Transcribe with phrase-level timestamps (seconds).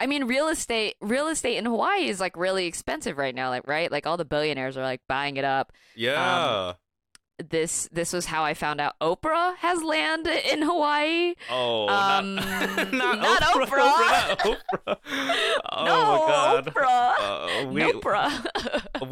[0.00, 3.68] I mean, real estate real estate in Hawaii is like really expensive right now, like
[3.68, 3.92] right?
[3.92, 5.72] Like all the billionaires are like buying it up.
[5.94, 6.74] Yeah.
[7.38, 11.34] This this was how I found out Oprah has land in Hawaii.
[11.50, 14.36] oh, um, not, not Oprah.
[14.36, 14.36] Oprah.
[14.36, 14.96] Oprah, not Oprah.
[15.72, 16.66] Oh no, my god.
[16.66, 17.14] Oprah.
[17.18, 19.08] Uh, we, Oprah.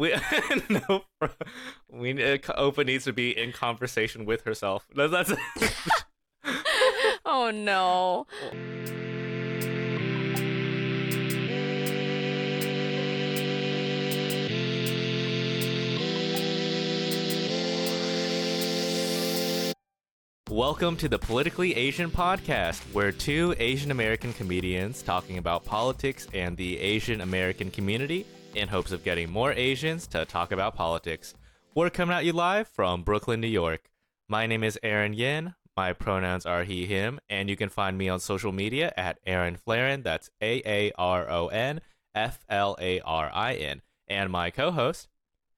[1.91, 4.87] we we uh, Oprah needs to be in conversation with herself.
[4.95, 5.33] That's, that's
[7.25, 8.27] oh no.
[20.49, 26.57] Welcome to the Politically Asian podcast, where two Asian American comedians talking about politics and
[26.57, 28.25] the Asian American community
[28.55, 31.35] in hopes of getting more Asians to talk about politics.
[31.75, 33.91] We're coming at you live from Brooklyn, New York.
[34.27, 35.53] My name is Aaron Yin.
[35.77, 39.55] My pronouns are he, him, and you can find me on social media at Aaron
[39.55, 40.01] Flarin.
[40.01, 41.79] That's A A R O N
[42.15, 43.83] F L A R I N.
[44.07, 45.09] And my co host,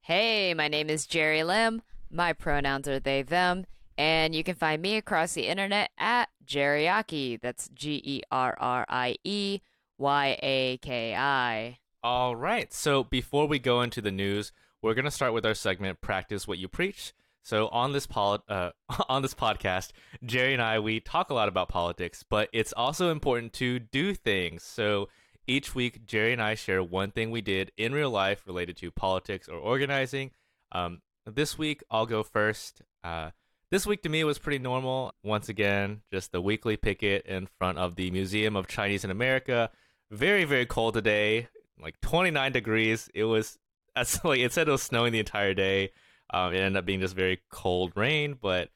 [0.01, 1.81] Hey, my name is Gerrie Lim.
[2.09, 3.67] My pronouns are they, them.
[4.01, 7.39] And you can find me across the internet at Gerrieyaki.
[7.39, 9.59] That's G E R R I E
[9.99, 11.77] Y A K I.
[12.01, 12.73] All right.
[12.73, 16.47] So before we go into the news, we're going to start with our segment "Practice
[16.47, 17.13] What You Preach."
[17.43, 18.71] So on this poli- uh,
[19.07, 19.91] on this podcast,
[20.25, 24.15] Gerrie and I we talk a lot about politics, but it's also important to do
[24.15, 24.63] things.
[24.63, 25.09] So
[25.45, 28.89] each week, Gerrie and I share one thing we did in real life related to
[28.89, 30.31] politics or organizing.
[30.71, 32.81] Um, this week, I'll go first.
[33.03, 33.29] Uh,
[33.71, 35.13] this week to me was pretty normal.
[35.23, 39.71] Once again, just the weekly picket in front of the Museum of Chinese in America.
[40.11, 41.47] Very, very cold today,
[41.81, 43.09] like 29 degrees.
[43.15, 43.57] It was,
[44.23, 45.91] like, it said it was snowing the entire day.
[46.33, 48.69] Um, it ended up being just very cold rain, but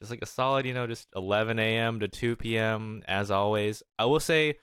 [0.00, 2.00] just like a solid, you know, just 11 a.m.
[2.00, 3.02] to 2 p.m.
[3.06, 3.84] as always.
[3.98, 4.56] I will say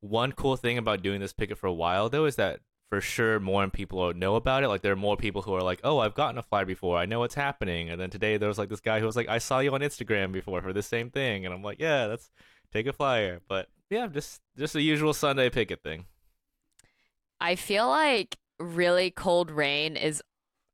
[0.00, 3.38] one cool thing about doing this picket for a while though is that for sure
[3.40, 4.68] more people know about it.
[4.68, 6.98] Like there are more people who are like, "Oh, I've gotten a flyer before.
[6.98, 9.28] I know what's happening." And then today there was like this guy who was like,
[9.28, 12.30] "I saw you on Instagram before for the same thing," and I'm like, "Yeah, that's
[12.72, 16.06] take a flyer." But yeah, just just the usual Sunday picket thing.
[17.40, 20.22] I feel like really cold rain is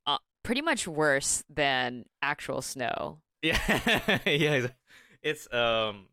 [0.07, 3.19] uh, pretty much worse than actual snow.
[3.43, 4.67] Yeah, yeah.
[5.21, 6.07] It's um,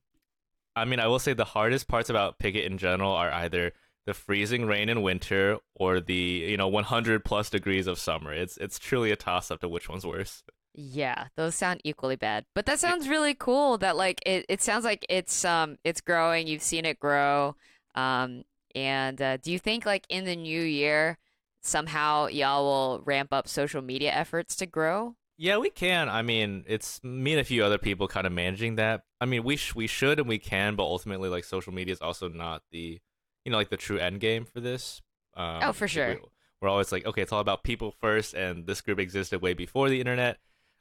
[0.76, 3.72] I mean, I will say the hardest parts about picket in general are either
[4.06, 8.32] the freezing rain in winter or the you know 100 plus degrees of summer.
[8.32, 10.42] It's it's truly a toss up to which one's worse.
[10.74, 12.46] Yeah, those sound equally bad.
[12.54, 16.46] But that sounds really cool that like it, it sounds like it's um it's growing.
[16.46, 17.56] You've seen it grow.
[17.94, 18.44] Um
[18.74, 21.18] and uh, do you think like in the new year
[21.62, 25.14] somehow y'all will ramp up social media efforts to grow?
[25.36, 26.08] Yeah, we can.
[26.08, 29.02] I mean, it's me and a few other people kind of managing that.
[29.20, 32.00] I mean, we sh- we should and we can, but ultimately, like social media is
[32.00, 33.00] also not the
[33.44, 35.02] you know like the true end game for this.
[35.34, 36.14] Um, Oh, for sure.
[36.14, 36.20] we-
[36.60, 39.90] we're always like, okay, it's all about people first, and this group existed way before
[39.90, 40.38] the internet.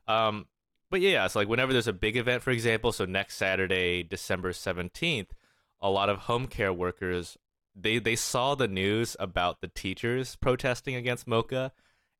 [0.07, 0.47] Um,
[0.89, 4.53] but yeah, it's like whenever there's a big event, for example, so next Saturday, December
[4.53, 5.33] seventeenth,
[5.81, 7.37] a lot of home care workers
[7.75, 11.71] they they saw the news about the teachers protesting against MOCA,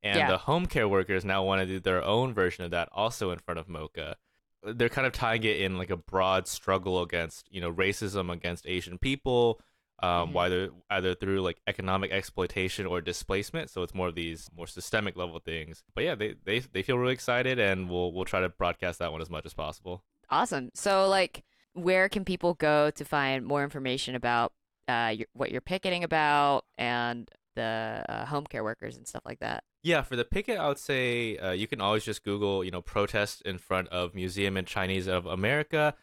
[0.02, 0.28] and Yeah.
[0.32, 3.38] the home care workers now want to do their own version of that, also in
[3.40, 4.16] front of MOCA.
[4.64, 8.66] They're kind of tying it in like a broad struggle against you know racism against
[8.68, 9.62] Asian people,
[10.04, 10.34] um, Mhm.
[10.34, 13.70] whether either through like economic exploitation or displacement.
[13.70, 15.84] So it's more of these more systemic level things.
[15.96, 19.12] But yeah, they they they feel really excited, and we'll we'll try to broadcast that
[19.12, 20.04] one as much as possible.
[20.30, 20.70] Awesome.
[20.74, 21.44] So like
[21.74, 24.54] where can people go to find more information about
[24.88, 29.40] uh your, what you're picketing about and the uh, home care workers and stuff like
[29.40, 29.64] that?
[29.84, 32.82] Yeah, for the picket, I would say uh, you can always just Google, you know,
[32.82, 35.94] protest in front of Museum in Chinese of America.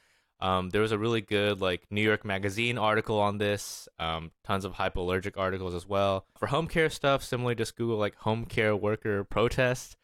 [0.41, 3.89] Um, there was a really good like New York Magazine article on this.
[3.99, 6.25] Um, tons of Hyperallergic articles as well.
[6.39, 9.97] For home care stuff, similarly, just Google like home care worker protest,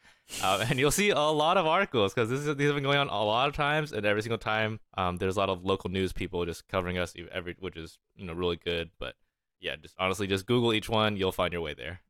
[0.43, 2.99] uh, and you'll see a lot of articles because this is, these have been going
[2.99, 5.91] on a lot of times, and every single time um, there's a lot of local
[5.91, 8.91] news people just covering us every, which is you know really good.
[8.99, 9.15] But
[9.61, 12.01] yeah, just honestly, just Google each one, you'll find your way there.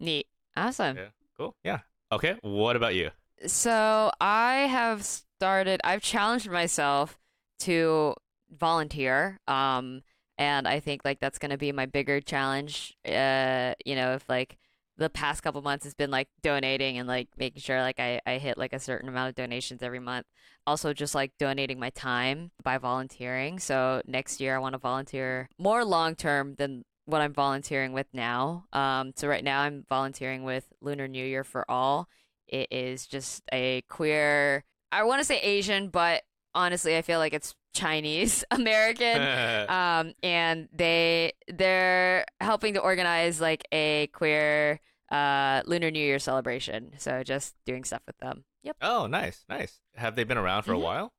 [0.00, 0.26] Neat.
[0.56, 0.96] Awesome.
[0.96, 1.08] Yeah.
[1.36, 1.54] Cool.
[1.62, 1.80] Yeah.
[2.10, 2.36] Okay.
[2.42, 3.10] What about you?
[3.46, 5.80] So I have started.
[5.84, 7.18] I've challenged myself
[7.60, 8.14] to
[8.50, 9.38] volunteer.
[9.46, 10.02] Um,
[10.36, 12.96] and I think like that's gonna be my bigger challenge.
[13.06, 14.58] Uh, you know, if like
[14.96, 18.38] the past couple months has been like donating and like making sure like I I
[18.38, 20.26] hit like a certain amount of donations every month.
[20.66, 23.58] Also, just like donating my time by volunteering.
[23.58, 28.06] So next year I want to volunteer more long term than what I'm volunteering with
[28.12, 28.66] now.
[28.72, 32.06] Um, so right now I'm volunteering with Lunar New Year for All.
[32.46, 36.22] It is just a queer, I want to say Asian, but
[36.54, 39.20] honestly, I feel like it's Chinese American,
[39.68, 44.80] um, and they they're helping to organize like a queer
[45.10, 46.92] uh, Lunar New Year celebration.
[46.98, 48.44] So just doing stuff with them.
[48.62, 48.76] Yep.
[48.82, 49.80] oh, nice, nice.
[49.96, 50.76] Have they been around for Mhm.
[50.76, 51.12] a while?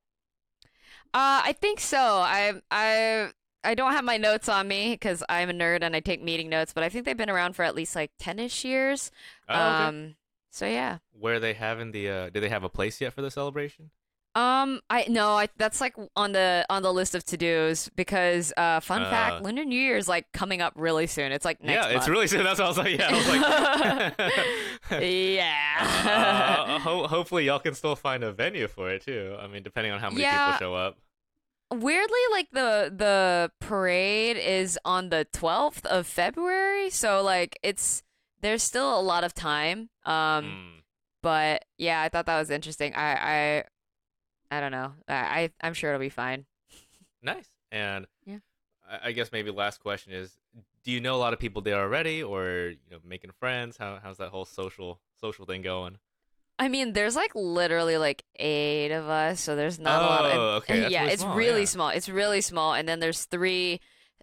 [1.13, 1.97] Uh, I think so.
[1.97, 3.31] I I
[3.63, 6.49] I don't have my notes on me because I'm a nerd and I take meeting
[6.49, 9.09] notes, but I think they've been around for at least like ten-ish years.
[9.47, 9.83] Oh, okay.
[9.85, 10.15] Um,
[10.51, 10.99] so yeah.
[11.11, 12.09] Where are they having the?
[12.09, 13.89] Uh, do they have a place yet for the celebration?
[14.35, 18.53] Um, I no, I that's like on the on the list of to dos because
[18.57, 19.09] uh, fun Uh.
[19.09, 21.31] fact, Lunar New Year is like coming up really soon.
[21.31, 22.43] It's like next yeah, it's really soon.
[22.43, 22.97] That's what I was like.
[22.97, 24.19] Yeah, I was
[24.91, 25.01] like.
[25.01, 26.65] yeah.
[26.75, 29.35] uh, ho- hopefully, y'all can still find a venue for it too.
[29.39, 30.53] I mean, depending on how many Yeah.
[30.53, 30.97] people show up.
[31.71, 38.01] Weirdly, like the the parade is on the 12th of February, so like it's
[38.41, 39.89] there's still a lot of time.
[40.05, 40.81] Um, Mm.
[41.21, 42.93] but yeah, I thought that was interesting.
[42.95, 43.11] I
[43.59, 43.63] I
[44.51, 44.93] I don't know.
[45.07, 46.45] I, I I'm sure it'll be fine.
[47.21, 47.49] Nice.
[47.69, 48.37] And Yeah.
[48.89, 50.37] I, I guess maybe last question is:
[50.85, 53.75] Do you know a lot of people there already, or you know, making friends?
[53.77, 55.97] How how's that whole social social thing going?
[56.57, 60.31] I mean, there's like literally like eight of us, so there's not a lot of.
[60.37, 61.65] Oh, okay, that's yeah, really it's small, really yeah.
[61.65, 61.89] small.
[61.89, 63.79] It's really small, and then there's three.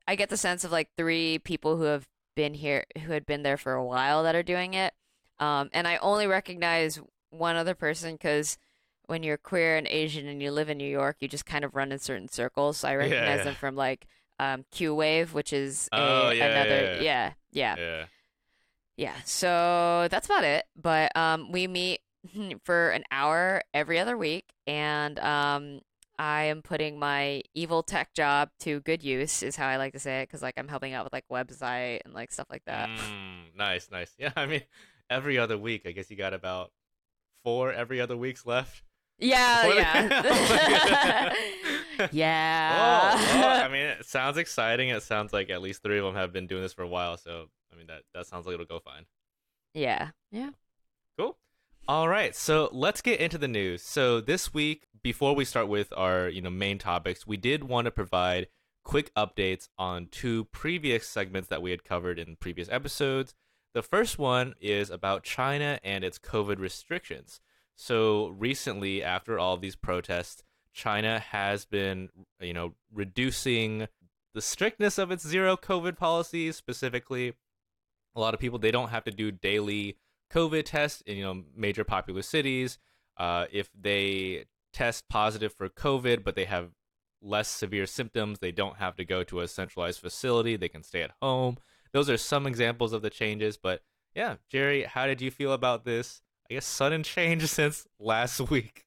[0.09, 3.43] I get the sense of like three people who have been here, who had been
[3.43, 4.95] there for a while, that are doing it.
[5.39, 7.01] Um, and I only recognize
[7.31, 8.57] one other person because
[9.07, 11.75] when you're queer and Asian and you live in New York, you just kind of
[11.75, 12.79] run in certain circles.
[12.79, 13.45] So I recognize yeah.
[13.45, 14.07] them from like
[14.39, 17.03] um, Q Wave, which is a, Oh, yeah, another.
[17.03, 17.77] yeah, yeah, yeah.
[17.79, 18.05] Yeah.
[18.99, 20.65] Yeah, so that's about it.
[20.75, 22.01] But um, we meet
[22.65, 25.81] for an hour every other week, and um,
[26.19, 29.99] I am putting my evil tech job to good use, is how I like to
[29.99, 32.89] say it, because like I'm helping out with like website and like stuff like that.
[32.89, 34.15] Mm, nice, nice.
[34.19, 34.63] Yeah, I mean,
[35.11, 35.83] every other week.
[35.87, 36.73] I guess you got about
[37.45, 38.83] four every other weeks left.
[39.19, 41.33] Yeah, yeah,
[41.99, 43.41] Oh, yeah.
[43.41, 44.91] well, I mean, it sounds exciting.
[44.91, 47.17] It sounds like at least three of them have been doing this for a while.
[47.17, 49.07] So, I mean, that that sounds like it'll go fine.
[49.75, 50.51] yeah, yeah.
[51.19, 51.39] Cool.
[51.89, 53.83] All right, so let's get into the news.
[53.83, 57.87] So this week, before we start with our you know main topics, we did want
[57.87, 58.49] to provide
[58.85, 63.35] quick updates on two previous segments that we had covered in previous episodes.
[63.73, 67.41] The first one is about China and its COVID restrictions.
[67.77, 70.43] So recently, after all these protests,
[70.73, 72.09] China has been
[72.41, 73.89] you know reducing
[74.35, 76.57] the strictness of its zero COVID policies.
[76.57, 77.35] Specifically,
[78.15, 79.99] a lot of people they don't have to do daily
[80.33, 82.79] COVID tests in you know major popular cities.
[83.17, 86.71] Uh, if they test positive for COVID, but they have
[87.23, 90.57] less severe symptoms, they don't have to go to a centralized facility.
[90.57, 91.57] They can stay at home.
[91.93, 93.57] Those are some examples of the changes.
[93.57, 93.83] But
[94.15, 96.21] yeah, Gerrie, how did you feel about this?
[96.51, 98.85] I guess sudden change since last week.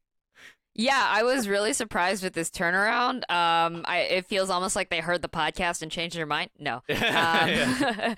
[0.76, 3.30] Yeah, I was really surprised with this turnaround.
[3.30, 6.52] Um, I it feels almost like they heard the podcast and changed their mind.
[6.58, 6.90] No, um,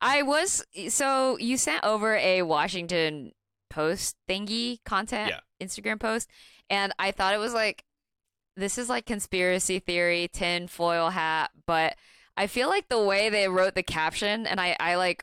[0.00, 3.32] I was so you sent over a Washington
[3.68, 5.64] Post thingy content Yeah.
[5.64, 6.28] Instagram post,
[6.68, 7.84] and I thought it was like
[8.56, 11.94] this is like conspiracy theory, tin foil hat, but
[12.36, 15.22] I feel like the way they wrote the caption, and I I like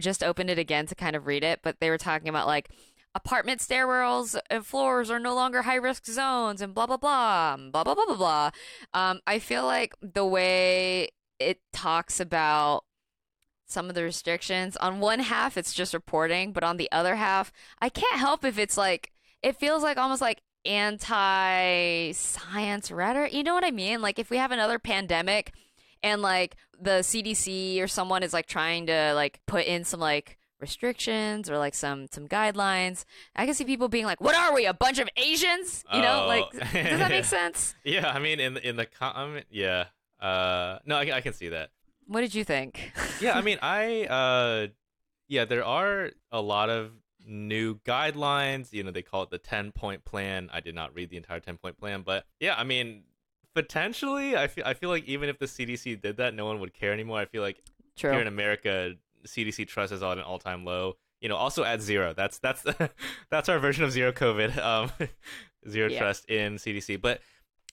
[0.00, 2.68] just opened it again to kind of read it, but they were talking about like
[3.16, 7.82] apartment stairwells and floors are no longer high risk zones and blah blah blah blah
[7.82, 8.50] blah blah blah blah.
[8.92, 11.08] Um, I feel like the way
[11.40, 12.84] it talks about
[13.66, 17.52] some of the restrictions on one half it's just reporting, but on the other half
[17.80, 19.12] I can't help if it's like
[19.42, 23.32] it feels like almost like anti science rhetoric.
[23.32, 24.02] You know what I mean?
[24.02, 25.52] Like if we have another pandemic
[26.02, 30.36] and like the CDC or someone is like trying to like put in some like
[30.60, 33.04] restrictions or like some some guidelines.
[33.34, 34.66] I can see people being like, "What are we?
[34.66, 36.26] A bunch of Asians?" You know, Oh.
[36.28, 37.74] like does that make sense?
[37.84, 39.86] yeah, I mean, in the, in the comment, yeah.
[40.20, 41.70] Uh, no, I, I can see that.
[42.06, 42.92] What did you think?
[43.20, 44.66] yeah, I mean, I uh,
[45.28, 46.92] yeah, there are a lot of
[47.26, 48.72] new guidelines.
[48.72, 50.48] You know, they call it the ten point plan.
[50.52, 53.02] I did not read the entire ten point plan, but yeah, I mean,
[53.54, 56.72] potentially, I feel I feel like even if the CDC did that, no one would
[56.74, 57.18] care anymore.
[57.18, 57.62] I feel like
[57.96, 58.92] here in America,
[59.26, 60.94] CDC trust is on an all time low.
[61.20, 62.12] You know, also at zero.
[62.14, 62.64] That's that's
[63.30, 64.58] that's our version of zero COVID.
[64.58, 64.90] Um,
[65.68, 65.98] zero Yeah.
[65.98, 67.00] trust in CDC.
[67.00, 67.20] But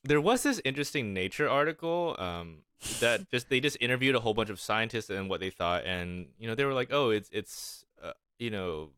[0.04, 2.60] there was this interesting Nature article um,
[3.00, 6.28] that just they just interviewed a whole bunch of scientists and what they thought, and
[6.38, 8.90] you know they were like, oh, it's it's uh, you know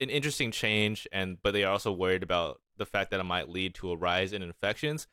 [0.00, 3.48] an interesting change, and but they are also worried about the fact that it might
[3.48, 5.06] lead to a rise in infections.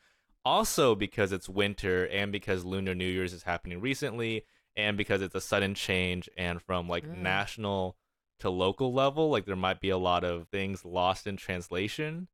[0.46, 4.46] Also because it's winter and because Lunar New Year's is happening recently
[4.78, 7.18] and because it's a sudden change and from like Mm.
[7.18, 7.98] national
[8.40, 12.30] to local level, like there might be a lot of things lost in translation.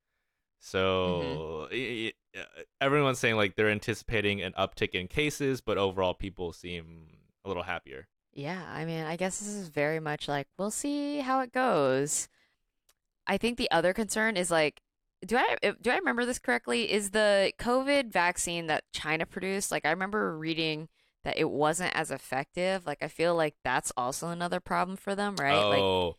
[0.59, 1.75] So Mm-hmm.
[1.75, 7.07] i- i- everyone's saying like they're anticipating an uptick in cases, but overall people seem
[7.43, 8.07] a little happier.
[8.33, 12.29] Yeah, I mean, I guess this is very much like we'll see how it goes.
[13.27, 14.81] I think the other concern is like
[15.25, 16.91] do I do I remember this correctly?
[16.91, 20.89] Is the COVID vaccine that China produced, like I remember reading
[21.23, 22.85] that it wasn't as effective.
[22.85, 25.53] Like I feel like that's also another problem for them, right?
[25.53, 26.07] Oh.
[26.07, 26.15] Like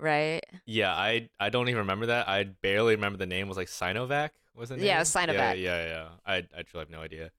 [0.00, 0.40] right?
[0.66, 2.28] Yeah, I I don't even remember that.
[2.28, 3.46] I barely remember the name.
[3.46, 4.86] It was like Sinovac, wasn't it?
[4.86, 5.28] Yeah, Sinovac.
[5.36, 6.08] Yeah, yeah, yeah.
[6.26, 7.30] I I truly have no idea.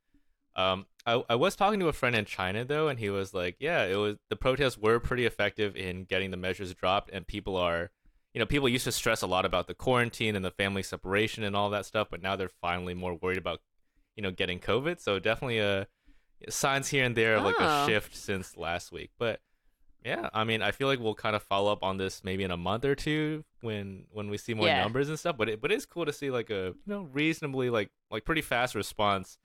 [0.55, 3.57] Um, I I was talking to a friend in China though, and he was like,
[3.59, 7.57] "Yeah, it was the protests were pretty effective in getting the measures dropped, and people
[7.57, 7.91] are,
[8.33, 11.43] you know, people used to stress a lot about the quarantine and the family separation
[11.43, 13.59] and all that stuff, but now they're finally more worried about,
[14.15, 15.01] you know, getting COVID.
[15.01, 15.87] So definitely a
[16.49, 17.83] signs here and there of like Oh.
[17.83, 19.39] a shift since last week, but."
[20.03, 22.51] Yeah, I mean, I feel like we'll kind of follow up on this maybe in
[22.51, 24.83] a month or two when when we see more Yeah.
[24.83, 25.35] numbers and stuff.
[25.35, 28.43] But it but it's cool to see like a you know reasonably like like pretty
[28.43, 29.39] fast response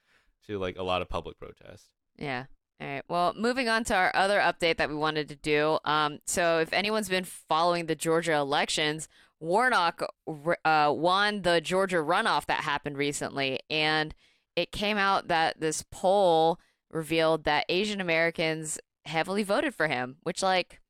[0.48, 1.86] to like a lot of public protest.
[2.18, 2.44] Yeah.
[2.78, 3.02] All right.
[3.08, 5.78] Well, moving on to our other update that we wanted to do.
[5.86, 10.02] Um, so if anyone's been following the Georgia elections, Warnock
[10.66, 14.14] uh, won the Georgia runoff that happened recently, and
[14.56, 16.58] it came out that this poll
[16.90, 20.80] revealed that Asian Americans heavily voted for him, which like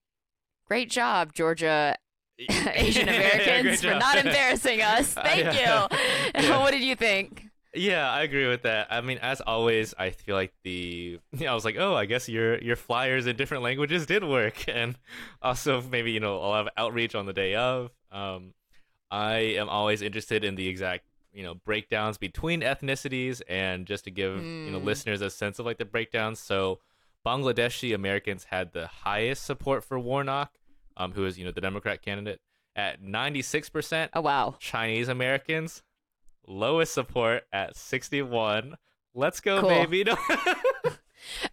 [0.67, 1.97] great job, Georgia
[2.75, 5.17] Asian Americans great for not embarrassing us.
[5.17, 5.87] Uh, Thank yeah.
[5.91, 5.99] you.
[6.43, 6.61] Yeah.
[6.61, 7.47] what did you think?
[7.73, 8.89] Yeah, I agree with that.
[8.91, 12.05] I mean, as always, I feel like the you know, I was like, oh, I
[12.07, 14.97] guess your your flyers in different languages did work, and
[15.41, 17.91] also maybe you know a lot of outreach on the day of.
[18.11, 18.55] Um,
[19.11, 24.11] I am always interested in the exact you know breakdowns between ethnicities, and just to
[24.11, 24.85] give you know Mm.
[24.85, 26.39] listeners a sense of like the breakdowns.
[26.41, 26.81] So,
[27.27, 30.59] Bangladeshi Americans had the highest support for Warnock,
[30.97, 32.41] um, who is you know the Democrat candidate
[32.77, 34.11] at ninety six percent.
[34.15, 34.57] Oh wow.
[34.59, 35.83] Chinese Americans,
[36.47, 38.77] lowest support at 61.
[39.15, 39.69] Let's go, Cool.
[39.71, 40.05] baby.
[40.05, 40.17] No.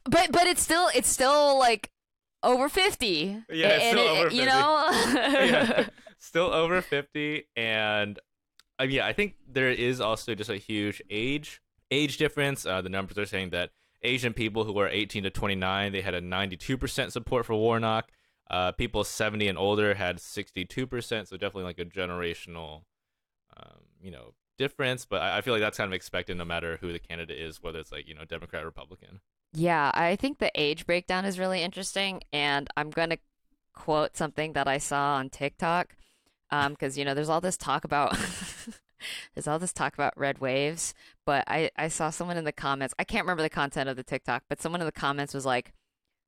[0.05, 1.91] But but it's still it's still like
[2.41, 3.37] over fifty.
[3.49, 4.45] Yeah, it's still it- over You 50.
[4.45, 4.89] know.
[5.13, 5.87] yeah,
[6.19, 7.47] still over 50.
[7.57, 8.17] And
[8.79, 12.65] uh, yeah, I think there is also just a huge age age difference.
[12.65, 13.71] Uh, the numbers are saying that
[14.03, 18.09] Asian people who are 18 to 29, they had a 92% support for Warnock.
[18.49, 21.27] Uh, people 70 and older had 62%.
[21.27, 22.83] So definitely like a generational,
[23.57, 25.05] um, you know, difference.
[25.05, 27.61] But I, I feel like that's kind of expected no matter who the candidate is,
[27.61, 29.21] whether it's like, you know, Democrat, or Republican.
[29.53, 33.17] Yeah, I think the age breakdown is really interesting, and I'm going to
[33.73, 35.95] quote something that I saw on TikTok,
[36.49, 38.17] Um, because you know there's all this talk about
[39.35, 40.93] there's all this talk about red waves,
[41.25, 42.93] but I I saw someone in the comments.
[42.97, 45.73] I can't remember the content of the TikTok, but someone in the comments was like,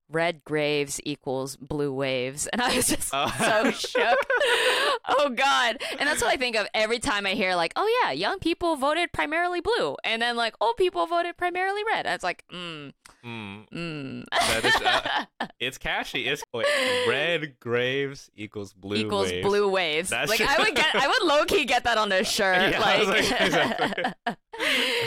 [0.09, 3.33] "Red graves equals blue waves," and I was just Oh.
[3.39, 4.19] so shook.
[5.09, 5.77] oh God!
[5.99, 8.75] And that's what I think of every time I hear like, "Oh yeah, young people
[8.75, 12.05] voted primarily blue," and then like old people voted primarily red.
[12.05, 12.93] And it's like, mm,
[13.25, 14.65] Mm, mm.
[14.65, 15.25] Is, uh,
[15.59, 16.25] it's catchy.
[16.25, 16.65] It's wait,
[17.07, 19.45] red graves equals blue equals waves.
[19.47, 20.09] blue waves.
[20.09, 20.47] That's like true.
[20.49, 22.71] I would get, I would low key get that on a shirt.
[22.71, 24.03] Yeah, like, like, exactly.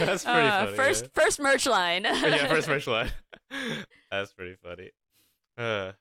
[0.00, 1.22] That's pretty uh, funny, First, yeah.
[1.22, 2.04] first merch line.
[2.04, 3.10] yeah, first first line.
[4.12, 4.90] That's pretty funny.
[5.56, 5.92] Uh,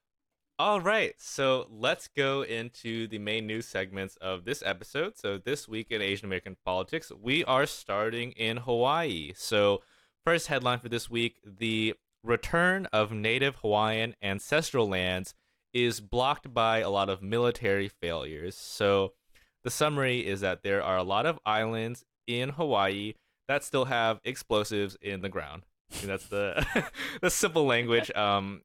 [0.60, 5.18] all right, so let's go into the main news segments of this episode.
[5.18, 9.32] So this week in Asian American politics, we are starting in Hawaii.
[9.34, 9.82] So
[10.26, 15.34] first headline for this week: the return of Native Hawaiian ancestral lands
[15.74, 18.56] is blocked by a lot of military failures.
[18.58, 19.14] So
[19.64, 23.14] the summary is that there are a lot of islands in Hawaii
[23.48, 25.64] that still have explosives in the ground.
[26.06, 26.66] That's the
[27.22, 28.12] the simple language.
[28.12, 28.62] Um,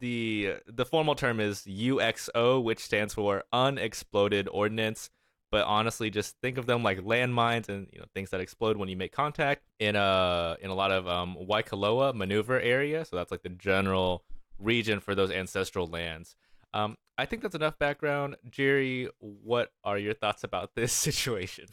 [0.00, 5.10] the the formal term is UXO, which stands for unexploded ordnance.
[5.50, 8.88] But honestly, just think of them like landmines and you know things that explode when
[8.88, 13.04] you make contact in a in a lot of um, Waikoloa maneuver area.
[13.04, 14.24] So that's like the general
[14.58, 16.36] region for those ancestral lands.
[16.74, 18.36] Um, I think that's enough background.
[18.50, 21.66] Gerrie, what are your thoughts about this situation?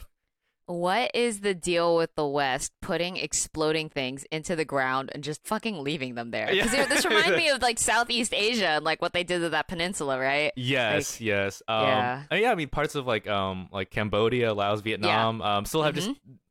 [0.67, 5.45] What is the deal with the West putting exploding things into the ground and just
[5.45, 6.47] fucking leaving them there?
[6.49, 6.85] Because Yeah.
[6.85, 10.19] this reminds me of like Southeast Asia and like what they did to that peninsula,
[10.19, 10.51] right?
[10.55, 11.61] Yes, yes.
[11.67, 12.23] Um, yeah.
[12.31, 12.37] yeah.
[12.37, 16.09] yeah, I mean parts of like um like Cambodia, Laos, Vietnam, um still have just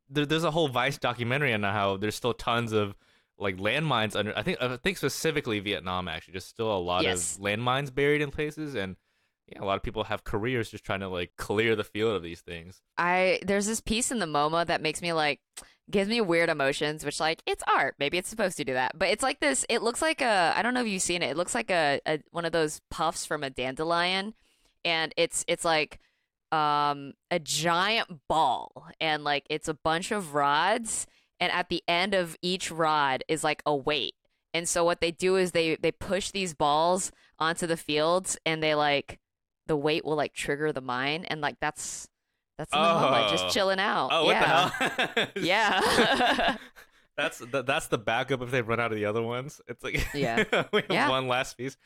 [0.09, 2.95] there, there's a whole Vice documentary on how there's still tons of
[3.37, 7.35] like landmines under I think I think specifically Vietnam actually just still a lot Yes.
[7.35, 8.95] of landmines buried in places and
[9.47, 12.23] yeah, a lot of people have careers just trying to like clear the field of
[12.23, 12.81] these things.
[12.97, 15.39] I there's this piece in the MoMA that makes me like
[15.89, 17.95] gives me weird emotions, which like it's art.
[17.99, 19.65] Maybe it's supposed to do that, but it's like this.
[19.69, 21.31] It looks like a I don't know if you've seen it.
[21.31, 24.33] It looks like a, a one of those puffs from a dandelion,
[24.83, 25.99] and it's it's like
[26.51, 31.07] um a giant ball and like it's a bunch of rods
[31.39, 34.15] and at the end of each rod is like a weight.
[34.53, 38.63] And so what they do is they they push these balls onto the fields and
[38.63, 39.19] they like
[39.67, 42.07] the weight will like trigger the mine and like that's
[42.57, 43.31] that's in the moment, Oh.
[43.31, 44.09] just chilling out.
[44.11, 44.71] Oh, what yeah.
[44.79, 45.27] the hell?
[45.35, 46.57] Yeah.
[47.17, 49.59] that's the, that's the backup if they run out of the other ones.
[49.67, 50.43] It's like Yeah.
[50.73, 51.09] we have Yeah.
[51.09, 51.77] one last piece.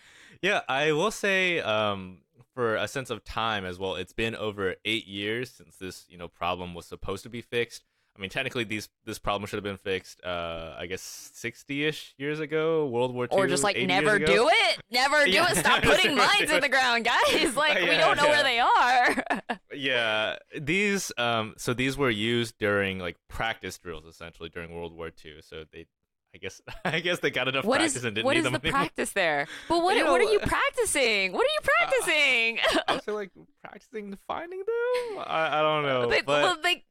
[0.41, 2.19] Yeah, I will say um,
[2.53, 6.17] for a sense of time as well, it's been over eight years since this you
[6.17, 7.83] know problem was supposed to be fixed.
[8.19, 10.21] I mean, technically, these this problem should have been fixed.
[10.25, 11.01] Uh, I guess
[11.33, 13.29] sixty-ish years ago, World War II.
[13.31, 14.81] or just like never do it.
[14.91, 15.55] Never do Yeah, it.
[15.55, 17.55] Stop putting mines in the ground, guys.
[17.55, 18.29] Like we don't know yeah.
[18.29, 19.59] where they are.
[19.71, 25.07] Yeah, these um, so these were used during like practice drills essentially during World War
[25.23, 25.35] II.
[25.41, 25.85] So they,
[26.33, 28.43] I guess, I guess they got enough What practice is and didn't what need is
[28.43, 28.79] them the anymore.
[28.81, 29.47] practice there?
[29.67, 31.33] But what You what are you uh, practicing?
[31.33, 32.59] What are you practicing?
[32.87, 33.31] I was like
[33.63, 35.23] practicing finding them.
[35.25, 36.83] I, I don't know, they, but well, they,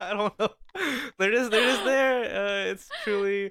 [0.00, 0.48] I don't know.
[1.18, 2.24] They're just they're just there.
[2.24, 3.50] Uh, it's truly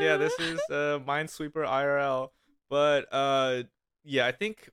[0.00, 0.16] yeah.
[0.16, 2.30] This is uh, Minesweeper IRL,
[2.68, 3.62] but uh,
[4.04, 4.70] yeah, I think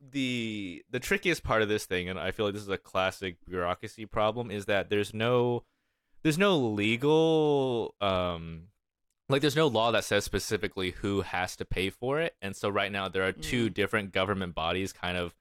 [0.00, 3.36] the the trickiest part of this thing, and I feel like this is a classic
[3.46, 5.64] bureaucracy problem, is that there's no
[6.26, 8.62] there's no legal um
[9.28, 12.34] like there's no law that says specifically who has to pay for it.
[12.42, 15.36] And so right now there are two different government bodies kind of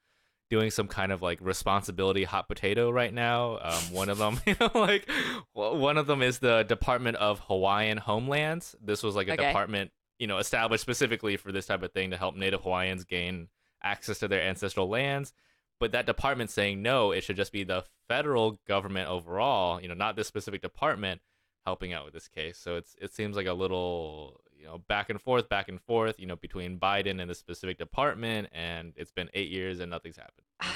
[0.52, 3.58] doing some kind of like responsibility hot potato right now.
[3.64, 5.10] Um, one of them you know like
[5.54, 8.76] one of them is the department of hawaiian homelands.
[8.80, 9.48] This was like a Okay.
[9.48, 9.90] department
[10.20, 13.48] you know established specifically for this type of thing to help native hawaiians gain
[13.82, 15.34] access to their ancestral lands
[15.80, 19.94] but that department saying no it should just be the federal government overall you know
[19.94, 21.22] not this specific department
[21.66, 25.10] helping out with this case so it's it seems like a little you know back
[25.10, 29.12] and forth back and forth you know between biden and the specific department and it's
[29.12, 30.46] been eight years and nothing's happened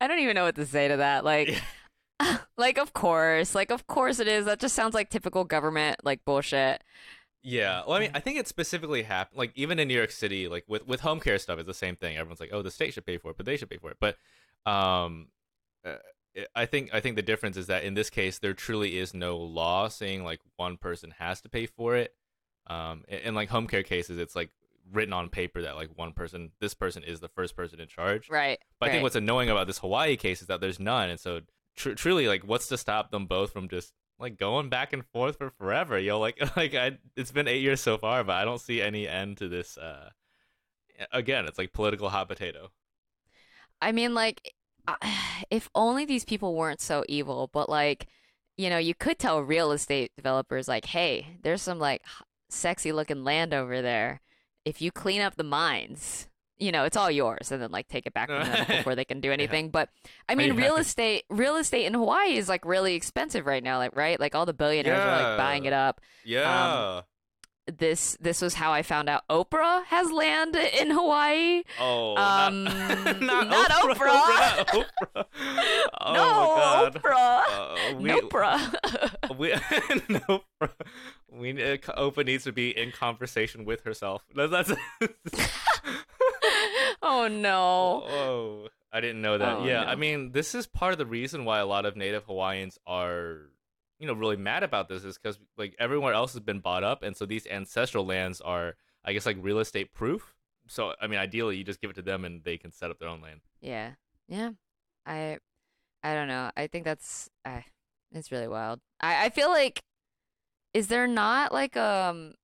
[0.00, 1.24] I don't even know what to say to that.
[1.24, 1.60] Like,
[2.56, 4.46] like of course, like of course it is.
[4.46, 6.82] That just sounds like typical government like bullshit.
[7.48, 9.38] Yeah, well, I mean, I think it specifically happened.
[9.38, 11.94] Like even in New York City, like with with home care stuff, it's the same
[11.94, 12.16] thing.
[12.16, 13.98] Everyone's like, "Oh, the state should pay for it, but they should pay for it."
[14.00, 14.16] But,
[14.68, 15.28] um,
[15.84, 15.98] uh,
[16.56, 19.36] I think I think the difference is that in this case, there truly is no
[19.36, 22.14] law saying like one person has to pay for it.
[22.66, 24.50] Um, in, in like home care cases, it's like
[24.92, 28.28] written on paper that like one person, this person is the first person in charge.
[28.28, 28.58] Right.
[28.80, 31.42] But I think what's annoying about this Hawaii case is that there's none, and so
[31.76, 35.38] tr- truly, like, what's to stop them both from just like going back and forth
[35.38, 35.98] for forever?
[35.98, 39.08] Yo, like, like I, it's been eight years so far, but I don't see any
[39.08, 39.76] end to this.
[39.78, 40.10] Uh,
[41.12, 42.70] again, it's like political hot potato.
[43.80, 44.54] I mean, like,
[45.50, 47.50] if only these people weren't so evil.
[47.52, 48.06] But like,
[48.56, 52.02] you know, you could tell real estate developers like, hey, there's some like
[52.48, 54.20] sexy looking land over there.
[54.64, 58.06] If you clean up the mines, you know, it's all yours, and then like take
[58.06, 59.70] it back from them before they can do anything.
[59.70, 59.88] But
[60.28, 60.64] I mean, Yeah.
[60.64, 63.78] real estate, real estate in Hawaii is like really expensive right now.
[63.78, 64.18] Like, right?
[64.18, 66.00] Like all the billionaires are like buying it up.
[66.24, 67.02] Yeah.
[67.78, 71.64] This this was how I found out Oprah has land in Hawaii.
[71.80, 74.66] oh, um, not, not Oprah.
[74.66, 75.24] Oprah.
[75.24, 75.24] not Oprah.
[76.00, 76.94] Oh no, my god.
[76.94, 77.42] Oprah.
[77.50, 79.36] Uh, we, Nopra.
[79.36, 79.52] we
[80.08, 80.42] no,
[81.28, 84.22] we uh, Oprah needs to be in conversation with herself.
[84.36, 84.72] That's, that's
[87.02, 88.04] oh no.
[88.08, 89.58] Oh, I didn't know that.
[89.58, 89.88] Oh, yeah, no.
[89.88, 93.50] I mean, this is part of the reason why a lot of Native Hawaiians are,
[93.98, 97.02] you know, really mad about this is because like everywhere else has been bought up,
[97.02, 98.74] and so these ancestral lands are,
[99.04, 100.34] I guess, like real estate proof.
[100.68, 102.98] So, I mean, ideally, you just give it to them, and they can set up
[102.98, 103.40] their own land.
[103.60, 103.92] Yeah.
[104.28, 104.50] Yeah.
[105.04, 105.38] I
[106.02, 106.50] I don't know.
[106.56, 107.64] I think that's I
[108.12, 108.80] it's really wild.
[109.00, 109.82] I I feel like
[110.74, 112.34] is there not like um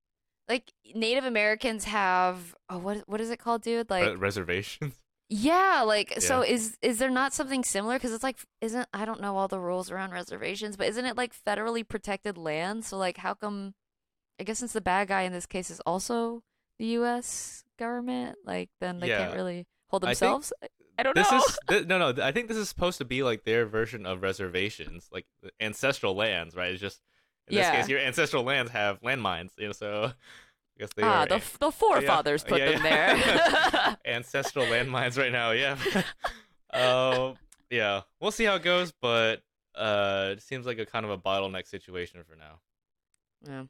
[0.53, 3.89] like Native Americans have oh what what is it called, dude?
[3.91, 4.95] Like Re- reservations.
[5.35, 9.21] Yeah, like so is is there not something similar cuz it's like isn't I don't
[9.23, 12.85] know all the rules around reservations, but isn't it like federally protected land?
[12.85, 13.73] So like how come
[14.39, 16.43] I guess since the bad guy in this case is also
[16.79, 20.53] the US government, like then they can't really hold themselves?
[20.63, 21.39] I, I don't This know.
[21.39, 22.23] is th- no, no.
[22.23, 25.25] I think this is supposed to be like their version of reservations, like
[25.61, 26.73] ancestral lands, right?
[26.73, 27.01] It's just
[27.49, 27.71] in Yeah.
[27.71, 29.73] this case, your ancestral lands have landmines, you know.
[29.73, 30.13] So
[30.83, 33.71] guess they ah, are the the forefathers put yeah, them yeah.
[33.71, 33.97] there.
[34.15, 35.53] ancestral landmines right now.
[35.53, 35.77] Yeah.
[36.73, 37.35] uh,
[37.71, 38.03] yeah.
[38.21, 39.43] We'll see how it goes, but
[39.75, 42.59] uh, it seems like a kind of a bottleneck situation for now.
[43.49, 43.65] Yeah.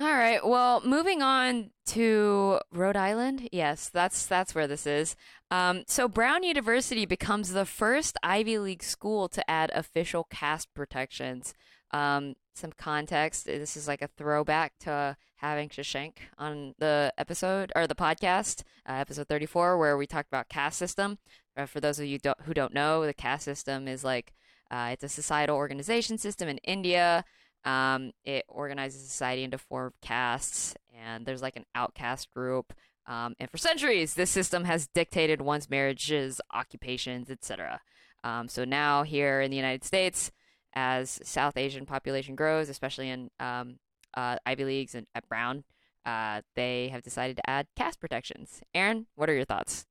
[0.00, 0.44] All right.
[0.44, 3.48] Well, moving on to Rhode Island.
[3.52, 5.14] Yes, that's that's where this is.
[5.50, 11.54] Um, so Brown University becomes the first Ivy League school to add official caste protections.
[11.92, 17.86] Um, some context, this is like a throwback to having Shashank on the episode or
[17.86, 21.18] the podcast, uh, episode 34, where we talked about caste system.
[21.56, 24.32] Uh, for those of you don't, who don't know, the caste system is like
[24.70, 27.24] uh, it's a societal organization system in India.
[27.64, 32.72] Um, it organizes society into four castes, and there's like an outcast group.
[33.06, 37.80] Um, and for centuries, this system has dictated one's marriages, occupations, etc.
[38.22, 40.30] Um, so now here in the United States,
[40.74, 43.78] as South Asian population grows, especially in um,
[44.14, 45.64] uh, Ivy Leagues and at Brown,
[46.04, 48.60] uh, they have decided to add caste protections.
[48.74, 49.86] Aaron, what are your thoughts?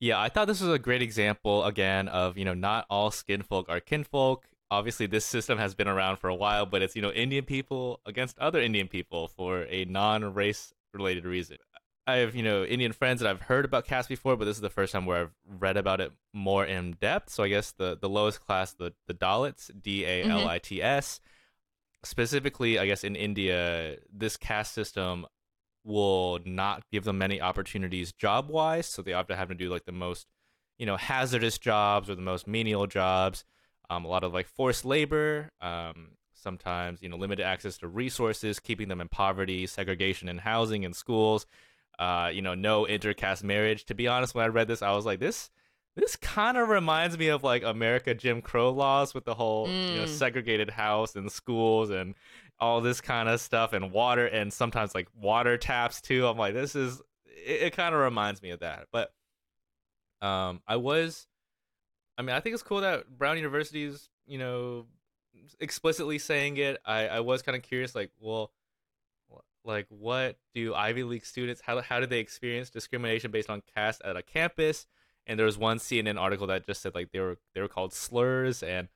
[0.00, 3.42] Yeah, I thought this was a great example again of you know not all skin
[3.42, 4.46] folk are kinfolk.
[4.70, 8.00] Obviously, this system has been around for a while, but it's you know Indian people
[8.06, 11.58] against other Indian people for a non-race related reason.
[12.10, 14.62] I have you know Indian friends that I've heard about caste before, but this is
[14.62, 17.30] the first time where I've read about it more in depth.
[17.30, 20.82] So I guess the the lowest class, the the Dalits, D A L I T
[20.82, 21.20] S,
[22.04, 25.26] specifically, I guess in India, this caste system
[25.84, 28.86] will not give them many opportunities job wise.
[28.86, 30.26] So they often have to do like the most,
[30.78, 33.44] you know, hazardous jobs or the most menial jobs.
[33.88, 35.48] Um, a lot of like forced labor.
[35.60, 40.84] Um, sometimes you know limited access to resources, keeping them in poverty, segregation in housing
[40.84, 41.46] and schools.
[42.00, 43.84] Uh, you know, no intercaste marriage.
[43.84, 45.50] To be honest, when I read this, I was like, this
[45.96, 49.92] this kind of reminds me of like America Jim Crow laws with the whole mm.
[49.92, 50.08] you know mm.
[50.08, 52.14] segregated house and schools and
[52.58, 56.26] all this kind of stuff and water and sometimes like water taps too.
[56.26, 58.86] I'm like, this is it, it kind of reminds me of that.
[58.90, 59.12] But
[60.22, 61.26] um, I was,
[62.16, 64.86] I mean, I think it's cool that Brown University is you know
[65.58, 66.80] explicitly saying it.
[66.86, 68.52] I I was kind of curious, like, well,
[69.64, 74.02] like what do Ivy League students how how do they experience discrimination based on caste
[74.04, 74.86] at a campus?
[75.26, 77.92] And there was one CNN article that just said like they were they were called
[77.92, 78.88] slurs and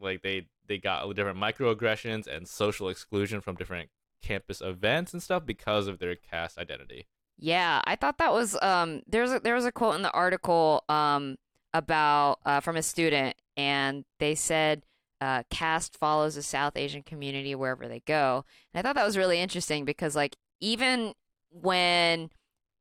[0.00, 3.90] like they they got different microaggressions and social exclusion from different
[4.22, 7.06] campus events and stuff because of their caste identity.
[7.38, 10.84] Yeah, I thought that was um there's a, there was a quote in the article
[10.88, 11.36] um
[11.74, 14.84] about uh, from a student and they said
[15.20, 18.44] uh, caste follows the South Asian community wherever they go.
[18.72, 21.14] And I thought that was really interesting because like even
[21.50, 22.30] when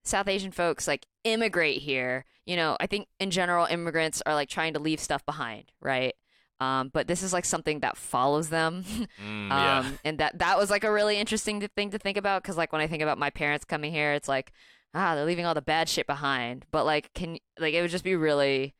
[0.04, 4.50] South Asian folks like immigrate here, you know, I think in general immigrants are like
[4.50, 6.13] trying to leave stuff behind, right?
[6.60, 9.80] Um, but this is like something that follows them, mm, yeah.
[9.80, 12.71] um, and that that was like a really interesting thing to think about because like
[12.71, 14.54] when I think about my parents coming here, it's like
[14.93, 18.06] ah they're leaving all the bad shit behind, but like can like it would just
[18.06, 18.74] be really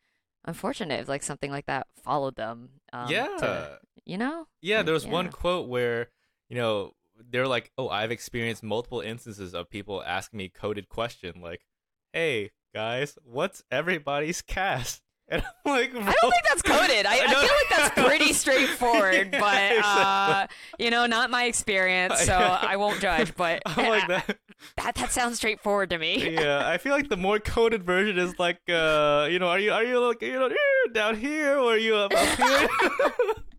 [0.46, 2.70] unfortunate if like something like that followed them.
[2.94, 4.48] Um, yeah, to, you know.
[4.62, 5.12] Yeah, there was yeah.
[5.12, 6.10] one quote where
[6.50, 6.94] you know
[7.30, 11.66] they're like, "Oh, I've experienced multiple instances of people asking me coded question like,
[12.14, 17.06] hey guys, what's everybody's caste?" And I'm like, I don't think that's coded.
[17.08, 21.46] I, I, I feel like that's pretty straightforward, yeah, but uh, you know, not my
[21.46, 23.36] experience, so I won't judge.
[23.36, 24.38] But I'm like that.
[24.78, 26.30] that that sounds straightforward to me.
[26.36, 29.72] yeah, I feel like the more coded version is like, uh, you know, are you
[29.72, 30.52] are you like you know
[30.94, 32.68] down here or are you up, up here?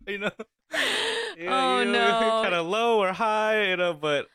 [0.07, 0.31] you know.
[1.37, 2.41] Yeah, oh you know, no.
[2.43, 4.27] Kind of low or high, you know, but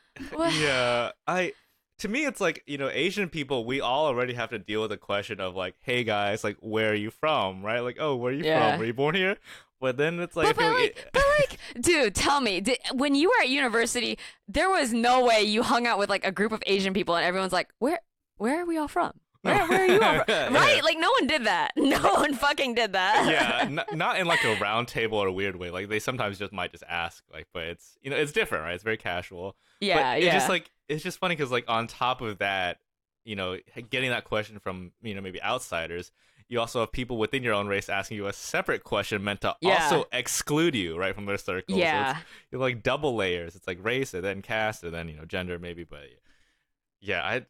[0.51, 1.53] yeah, I
[1.99, 4.89] to me it's like you know asian people we all already have to deal with
[4.89, 8.31] the question of like hey guys like where are you from right like oh where
[8.31, 8.71] are you yeah.
[8.71, 9.37] from were you born here
[9.83, 13.27] but then it's like, but, but, like, but like, dude, tell me, did, when you
[13.27, 16.63] were at university, there was no way you hung out with like a group of
[16.65, 17.99] Asian people and everyone's like, where,
[18.37, 19.11] where are we all from?
[19.43, 19.99] Where, where are you?
[20.53, 20.83] Right?
[20.83, 21.71] Like, no one did that.
[21.83, 23.27] No one fucking did that.
[23.29, 23.59] yeah,
[23.91, 25.69] n- not in like a round table or a weird way.
[25.69, 28.73] Like, they sometimes just might just ask, like, but it's you know, it's different, right?
[28.73, 29.55] It's very casual.
[29.79, 30.27] Yeah, but yeah.
[30.27, 32.79] It's just like it's just funny because like on top of that,
[33.25, 33.57] you know,
[33.89, 36.11] getting that question from you know maybe outsiders,
[36.47, 39.55] you also have people within your own race asking you a separate question meant to
[39.61, 39.83] yeah.
[39.83, 41.77] also exclude you right from their circle.
[41.77, 42.21] Yeah, so
[42.53, 43.55] it's, like double layers.
[43.55, 46.03] It's like race and then caste and then you know gender maybe, but
[47.01, 47.41] yeah,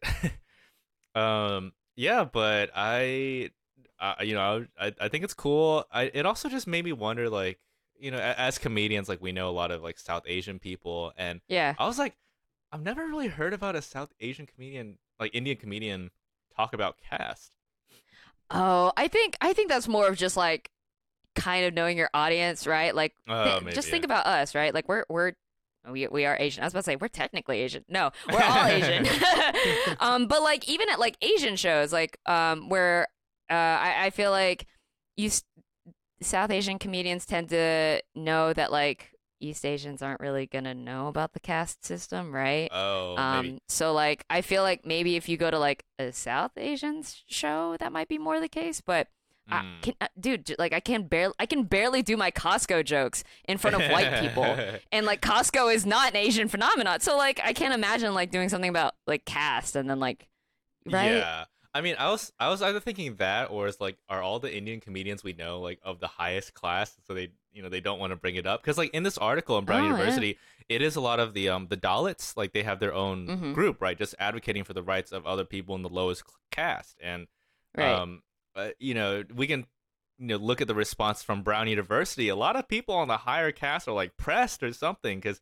[1.16, 3.52] I, um, yeah, but I,
[4.22, 5.86] you know, I I think it's cool.
[5.92, 7.60] I it also just made me wonder like
[8.00, 11.42] you know as comedians like we know a lot of like South Asian people and
[11.48, 12.16] yeah, I was like
[12.74, 16.10] I've never really heard about a South Asian comedian, like Indian comedian,
[16.56, 17.56] talk about caste.
[18.50, 20.72] Oh, I think I think that's more of just like
[21.36, 22.94] kind of knowing your audience, right?
[22.96, 23.92] Like, uh, th- maybe, just yeah.
[23.92, 24.74] think about us, right?
[24.74, 25.34] Like we're we're
[25.90, 26.64] we we are Asian.
[26.64, 27.84] I was about to say we're technically Asian.
[27.90, 29.08] No, we're all Asian.
[30.00, 33.08] um, but like even at like Asian shows, like um, where
[33.50, 34.68] uh, I I feel like
[35.18, 35.30] you
[36.22, 41.34] South Asian comedians tend to know that like East Asians aren't really gonna know about
[41.34, 42.70] the caste system, right?
[42.72, 43.62] Oh, um, maybe.
[43.68, 47.76] so like I feel like maybe if you go to like a South Asian show,
[47.80, 48.82] that might be more the case.
[48.82, 49.08] But
[49.52, 49.82] I Mm.
[49.82, 53.58] can, uh, dude, like I can barely, I can barely do my Costco jokes in
[53.58, 54.44] front of white people,
[54.92, 57.02] and like Costco is not an Asian phenomenon.
[57.02, 60.28] So like I can't imagine like doing something about like caste and then like,
[60.86, 61.12] right?
[61.12, 61.46] Yeah.
[61.76, 64.56] I mean, I was I was either thinking that or it's like, are all the
[64.56, 68.00] Indian comedians we know like of the highest class, so they you know they don't
[68.00, 69.90] want to bring it up because like in this article in Brown Oh, yeah.
[69.92, 70.38] University,
[70.70, 73.54] it is a lot of the um the Dalits like they have their own Mhm.
[73.56, 77.28] group right, just advocating for the rights of other people in the lowest caste, and
[77.76, 77.92] Right.
[77.92, 78.22] um
[78.56, 79.66] uh, you know we can
[80.18, 82.30] you know look at the response from Brown University.
[82.30, 85.42] A lot of people on the higher caste are like pressed or something because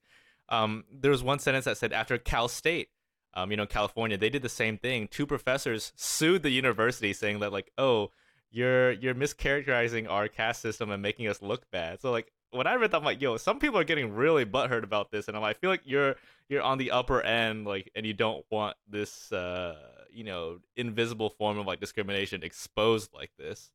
[0.50, 2.90] um there was one sentence that said after Cal State
[3.34, 5.08] um, you know, California, they did the same thing.
[5.08, 8.12] Two professors sued the university, saying that like, oh,
[8.52, 12.02] you're you're mischaracterizing our caste system and making us look bad.
[12.02, 14.84] So like, when I read that, I'm like, yo, some people are getting really butthurt
[14.84, 16.16] about this, and I'm like, I feel like you're
[16.50, 19.76] you're on the upper end, like, and you don't want this, uh,
[20.12, 23.72] you know, invisible form of like discrimination exposed like this.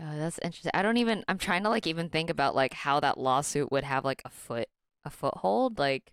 [0.00, 0.70] Oh, that's interesting.
[0.74, 1.24] I don't even.
[1.28, 4.30] I'm trying to like even think about like how that lawsuit would have like a
[4.30, 4.68] foot
[5.04, 5.78] a foothold.
[5.78, 6.12] Like,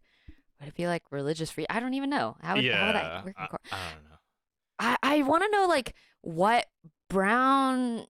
[0.60, 1.66] would it be like religious free?
[1.70, 2.36] I don't even know.
[2.42, 3.36] How would, yeah, how would that work?
[3.38, 3.76] in I?
[3.76, 4.18] I don't know.
[4.80, 6.66] I I want to know like what
[7.10, 8.08] Brown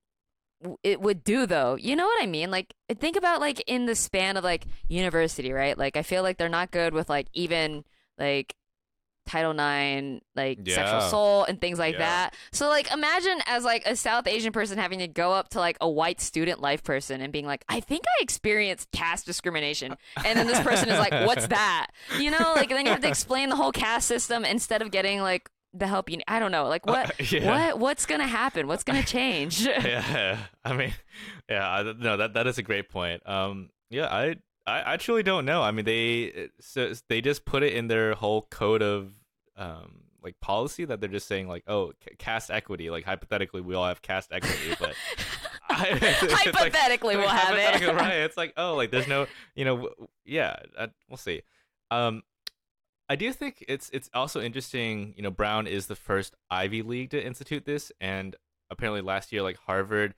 [0.83, 1.75] it would do though.
[1.75, 2.51] You know what I mean?
[2.51, 5.77] Like think about like in the span of like university, right?
[5.77, 7.83] Like I feel like they're not good with like even
[8.17, 8.55] like
[9.27, 10.97] Title IX, like sexual Yeah.
[11.07, 11.99] assault and things like Yeah.
[11.99, 12.35] that.
[12.51, 15.77] So like imagine as like a South Asian person having to go up to like
[15.81, 19.95] a white student life person and being like, I think I experienced caste discrimination.
[20.23, 21.87] And then this person is like, What's that?
[22.19, 25.21] You know, like then you have to explain the whole caste system instead of getting
[25.21, 26.23] like the help you need.
[26.27, 26.67] I don't know.
[26.67, 27.71] Like what Yeah.
[27.73, 28.67] what what's gonna happen?
[28.67, 29.65] What's gonna change?
[29.65, 30.93] yeah i mean
[31.49, 34.35] yeah I, no that that is a great point um yeah i
[34.67, 38.13] i, I truly don't know i mean they so they just put it in their
[38.15, 39.11] whole code of
[39.57, 43.75] um like policy that they're just saying like oh ca- caste equity like hypothetically we
[43.75, 44.93] all have cast equity but
[45.69, 47.85] I- it's- it's like- Hypothetically, we'll have it.
[47.93, 51.41] right it's like oh like there's no you know w- yeah uh, we'll see
[51.91, 52.23] um
[53.07, 55.13] I do think it's it's also interesting.
[55.15, 58.35] You know, Brown is the first Ivy League to institute this, and
[58.71, 60.15] apparently last year, like Harvard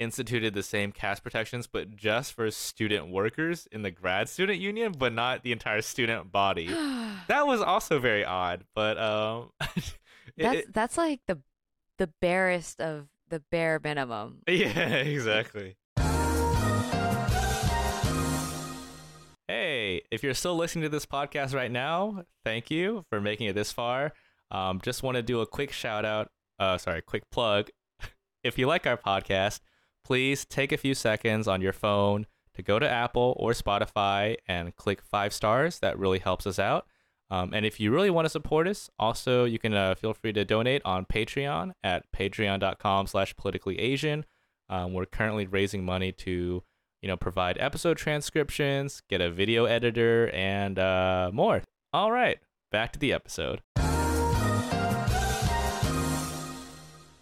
[0.00, 4.92] instituted the same caste protections, but just for student workers in the grad student union,
[4.98, 6.66] but not the entire student body.
[7.28, 9.94] that was also very odd, but um, it-
[10.38, 11.38] that's it- that's like the
[11.98, 14.38] the barest of the bare minimum.
[14.48, 15.76] yeah, exactly.
[19.48, 23.54] Hey, if you're still listening to this podcast right now, thank you for making it
[23.54, 24.12] this far.
[24.52, 26.30] Um, just want to do a quick shout out.
[26.60, 27.68] Uh, sorry, quick plug.
[28.44, 29.58] if you like our podcast,
[30.10, 34.74] please take a few seconds on your phone to go to Apple or Spotify and
[34.74, 35.78] click five stars.
[35.78, 36.88] That really helps us out.
[37.30, 40.32] Um, and if you really want to support us, also you can uh, feel free
[40.32, 44.24] to donate on Patreon at patreon.com slash politically Asian.
[44.68, 46.64] Um, we're currently raising money to,
[47.02, 51.62] you know, provide episode transcriptions, get a video editor, and uh, more.
[51.92, 52.40] All right,
[52.72, 53.62] back to the episode.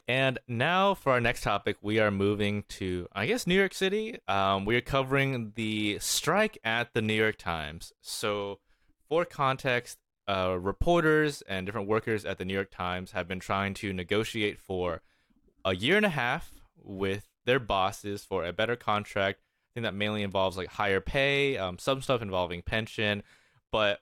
[0.09, 4.19] And now for our next topic, we are moving to, I guess, New York City.
[4.27, 7.93] Um, we are covering the strike at the New York Times.
[8.01, 8.59] So,
[9.07, 13.75] for context, uh, reporters and different workers at the New York Times have been trying
[13.75, 15.03] to negotiate for
[15.63, 19.41] a year and a half with their bosses for a better contract.
[19.41, 23.23] I think that mainly involves like higher pay, um, some stuff involving pension.
[23.71, 24.01] But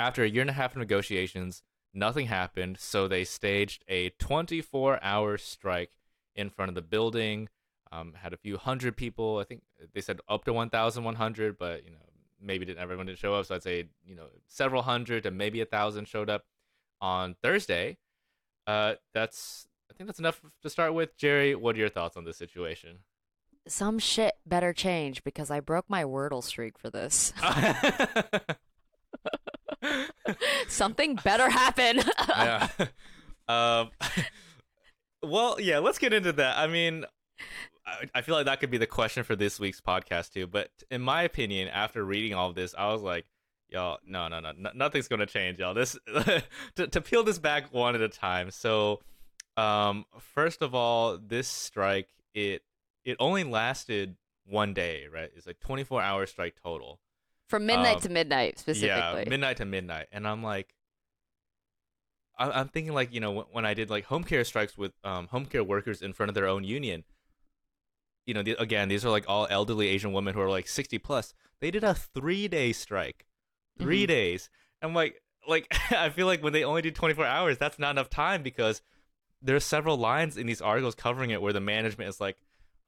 [0.00, 1.62] after a year and a half of negotiations,
[1.96, 2.78] nothing happened.
[2.78, 5.96] So they staged a 24 hour strike
[6.34, 7.48] in front of the building.
[7.90, 9.38] Um, had a few hundred people.
[9.38, 9.62] I think
[9.94, 11.96] they said up to 1,100, but you know
[12.40, 13.46] maybe didn't everyone didn't show up.
[13.46, 16.44] So I'd say you know several hundred to maybe a thousand showed up
[17.00, 17.96] on Thursday.
[18.66, 21.16] Uh, that's I think that's enough to start with.
[21.16, 22.98] Gerrie, what are your thoughts on this situation?
[23.68, 27.32] Some shit better change because I broke my Wordle streak for this.
[30.68, 32.00] Something better happen.
[32.28, 32.68] yeah.
[33.48, 33.90] Um,
[35.22, 36.58] well, yeah, let's get into that.
[36.58, 37.04] I mean,
[37.86, 40.48] I, I feel like that could be the question for this week's podcast too.
[40.48, 43.24] But in my opinion, after reading all this, I was like,
[43.68, 45.74] y'all, no, no, no, no nothing's gonna change, y'all.
[45.74, 45.96] This
[46.74, 48.50] to, to peel this back one at a time.
[48.50, 48.98] So,
[49.56, 52.62] um, first of all, this strike it
[53.04, 55.30] it only lasted one day, right?
[55.36, 57.00] It's like 24 hour strike total.
[57.48, 59.22] From midnight Um, to midnight, specifically.
[59.22, 60.74] Yeah, midnight to midnight, and I'm like,
[62.38, 64.92] I- I'm thinking like you know when- when I did like home care strikes with
[65.04, 67.04] um home care workers in front of their own union.
[68.26, 70.98] You know, the, again, these are like all elderly Asian women who are like 60
[70.98, 71.32] plus.
[71.60, 73.26] They did a three day strike,
[73.78, 74.08] 3 Mhm.
[74.08, 74.50] days.
[74.82, 78.10] I'm like, like I feel like when they only do 24 hours, that's not enough
[78.10, 78.82] time because
[79.40, 82.36] there's several lines in these articles covering it where the management is like,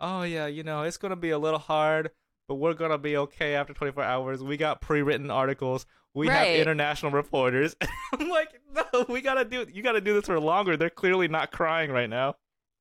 [0.00, 2.10] "Oh yeah, you know, it's gonna be a little hard,
[2.48, 4.42] but we're gonna be okay after 24 hours.
[4.42, 5.86] We got pre-written articles.
[6.14, 6.36] We Right.
[6.36, 7.76] have international reporters."
[8.18, 9.66] I'm like, "No, we gotta do.
[9.72, 10.76] You gotta do this for longer.
[10.76, 12.34] They're clearly not crying right now."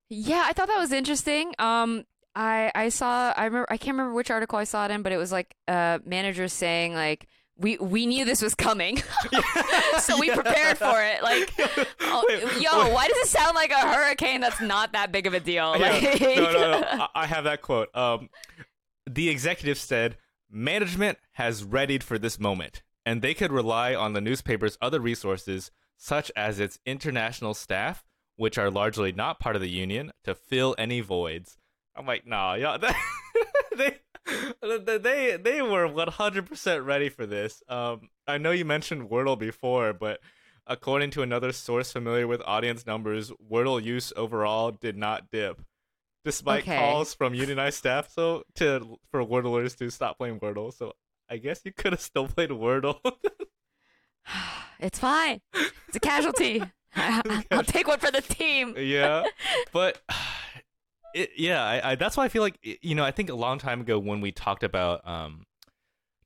[0.10, 1.54] Yeah, I thought that was interesting.
[1.60, 5.02] Um, I I saw I remember I can't remember which article I saw it in,
[5.02, 7.28] but it was like uh managers saying like
[7.60, 8.98] we we knew this was coming,
[10.00, 10.36] so we Yeah.
[10.36, 11.24] prepared for it.
[11.24, 11.52] Like,
[12.02, 12.94] oh, Wait, yo, wait.
[12.94, 15.76] why does it sound like a hurricane that's not that big of a deal?
[15.78, 15.90] Yeah.
[15.90, 16.84] Like, no, no, no.
[16.88, 17.90] I- I have that quote.
[17.96, 18.30] Um,
[19.08, 20.18] the executive said,
[20.50, 25.72] "Management has readied for this moment, and they could rely on the newspaper's other resources,
[25.96, 28.04] such as its international staff,
[28.36, 31.58] which are largely not part of the union, to fill any voids."
[31.98, 32.78] I'm like, nah, yeah,
[33.78, 33.98] they,
[34.62, 37.64] they, they, they were 100% ready for this.
[37.68, 40.20] Um, I know you mentioned Wordle before, but
[40.68, 45.62] according to another source familiar with audience numbers, Wordle use overall did not dip,
[46.28, 46.78] despite Okay.
[46.78, 50.74] calls from unionized staff so to for Wordlers to stop playing Wordle.
[50.74, 50.92] So
[51.30, 53.00] I guess you could have still played Wordle.
[54.80, 55.40] it's fine.
[55.88, 56.62] It's a casualty.
[57.52, 58.74] I'll take one for the team.
[58.78, 59.24] yeah,
[59.72, 60.02] but
[61.14, 63.60] it, yeah, I, I, that's why I feel like you know I think a long
[63.60, 65.46] time ago when we talked about um,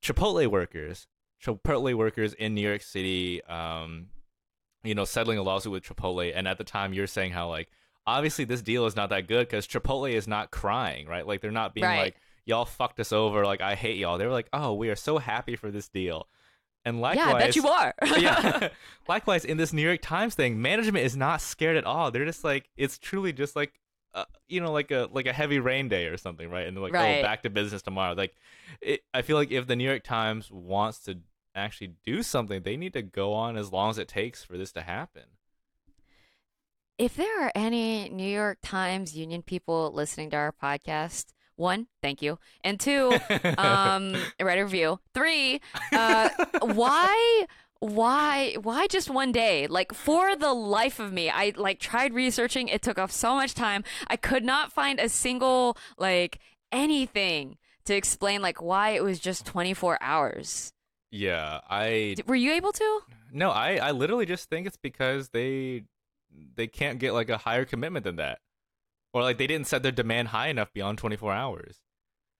[0.02, 1.08] Chipotle workers,
[1.44, 4.08] Chipotle workers in New York City, um,
[4.84, 7.70] you know, settling a lawsuit with Chipotle, and at the time you're saying how like
[8.08, 11.26] obviously this deal is not that good because Chipotle is not crying, right?
[11.26, 12.00] Like they're not being Right.
[12.00, 14.18] like y'all fucked us over, like I hate y'all.
[14.18, 16.28] They were like, oh, we are so happy for this deal,
[16.86, 17.94] and likewise, yeah, I bet you are.
[18.18, 18.70] yeah.
[19.08, 22.10] Likewise, in this New York Times thing, management is not scared at all.
[22.12, 23.74] They're just like it's truly just like
[24.16, 26.66] uh, you know like a like a heavy rain day or something, right?
[26.68, 27.20] And they're like, Right.
[27.20, 28.14] oh, back to business tomorrow.
[28.16, 28.34] Like,
[28.82, 31.20] it, I feel like if the New York Times wants to
[31.54, 34.72] actually do something, they need to go on as long as it takes for this
[34.72, 35.24] to happen.
[37.02, 42.22] If there are any New York Times union people listening to our podcast, one, thank
[42.22, 43.12] you, and two,
[43.58, 45.00] um, write a review.
[45.16, 45.62] Three,
[45.92, 46.30] uh,
[46.62, 47.48] why,
[47.80, 49.66] why, why just one day?
[49.66, 52.68] Like for the life of me, I like tried researching.
[52.68, 53.84] It took off so much time.
[54.08, 56.38] I could not find a single like
[56.72, 60.72] anything to explain like why it was just 24 hours.
[61.10, 63.00] yeah, i Were you able to?
[63.34, 65.86] no, I I literally just think it's because they
[66.56, 68.40] they can't get like a higher commitment than that,
[69.14, 71.80] or like they didn't set their demand high enough beyond 24 hours.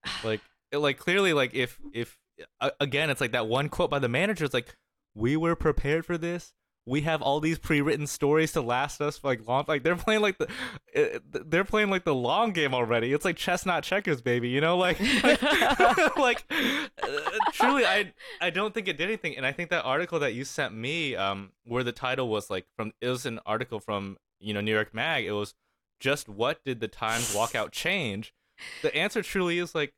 [0.24, 2.18] Like it- like clearly like if if
[2.60, 4.44] a- again it's like that one quote by the manager.
[4.44, 4.74] It's like
[5.14, 6.54] we were prepared for this.
[6.84, 9.64] We have all these pre-written stories to last us for like long.
[9.68, 10.48] Like they're playing like the,
[10.96, 13.12] uh, they're playing like the long game already.
[13.12, 14.48] It's like chess, not checkers, baby.
[14.48, 14.98] You know, like,
[16.16, 19.36] like, uh, truly, I I don't think it did anything.
[19.36, 22.66] And I think that article that you sent me, um, where the title was like
[22.76, 25.24] from it was an article from you know New York Mag.
[25.24, 25.54] It was
[26.00, 28.34] just what did the Times walkout change?
[28.82, 29.94] The answer truly is like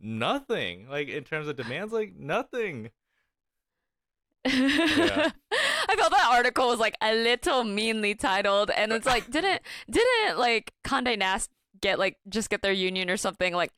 [0.00, 0.88] nothing.
[0.88, 2.90] Like in terms of demands, like nothing.
[4.44, 5.30] Yeah.
[5.90, 10.38] I felt that article was like a little meanly titled, and it's like didn't didn't
[10.38, 11.50] like Condé Nast
[11.80, 13.72] get like just get their union or something like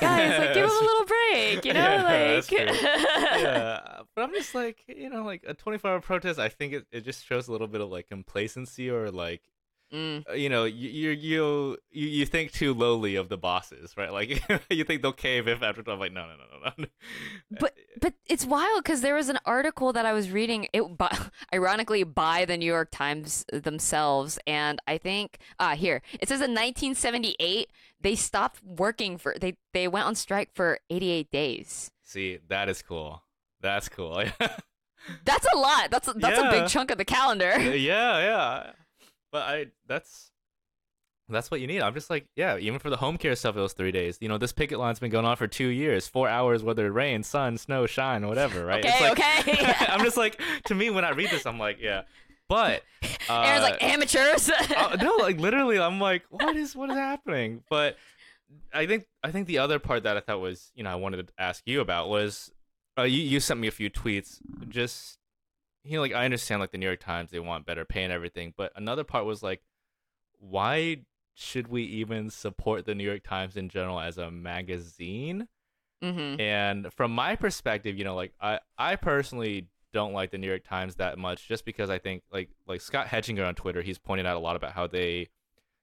[0.00, 2.02] guys like give them a little break, you know, Yeah,
[2.40, 6.38] like yeah, but I'm just like, you know, like a 24 hour protest.
[6.38, 9.42] I think it, it just shows a little bit of like complacency or like,
[9.94, 10.28] Mm.
[10.28, 14.12] uh, you know, you you you you, think too lowly of the bosses, right?
[14.12, 15.84] Like you think they'll cave if after.
[15.86, 16.86] I'm like, no, no, no, no, no.
[17.60, 21.16] But but it's wild because there was an article that I was reading, it by,
[21.54, 26.50] ironically by the New York Times themselves, and I think ah here it says in
[26.50, 31.92] 1978 they stopped working for they they went on strike for 88 days.
[32.02, 33.22] see, that is cool.
[33.60, 34.24] That's cool.
[35.24, 35.90] That's a lot.
[35.90, 37.60] That's a, that's a big chunk of the calendar.
[37.60, 38.72] yeah, yeah.
[39.34, 40.30] But I that's
[41.28, 41.82] that's what you need.
[41.82, 44.16] I'm just like, yeah, even for the home care stuff, it was three days.
[44.20, 46.90] You know, this picket line's been going on for two years, four hours, whether it
[46.90, 48.84] rain, sun, snow, shine, whatever, right?
[48.84, 49.74] Okay, like, okay.
[49.88, 52.02] I'm just like, to me, when I read this, I'm like, yeah.
[52.48, 52.84] But
[53.28, 54.48] uh, Aaron's like amateurs.
[54.76, 57.64] uh, no, like literally, I'm like, what is what is happening?
[57.68, 57.96] But
[58.72, 61.26] I think I think the other part that I thought was, you know, I wanted
[61.26, 62.52] to ask you about was,
[62.96, 65.18] uh, you you sent me a few tweets, just
[65.84, 68.12] you know, like I understand like the New York Times they want better pay and
[68.12, 69.62] everything, but another part was like,
[70.38, 70.98] why
[71.34, 75.48] should we even support the New York Times in general as a magazine?
[76.02, 80.46] hmm And from my perspective, you know, like I, I personally don't like the New
[80.48, 83.98] York Times that much just because I think like like Scott Hechinger on Twitter, he's
[83.98, 85.28] pointed out a lot about how they,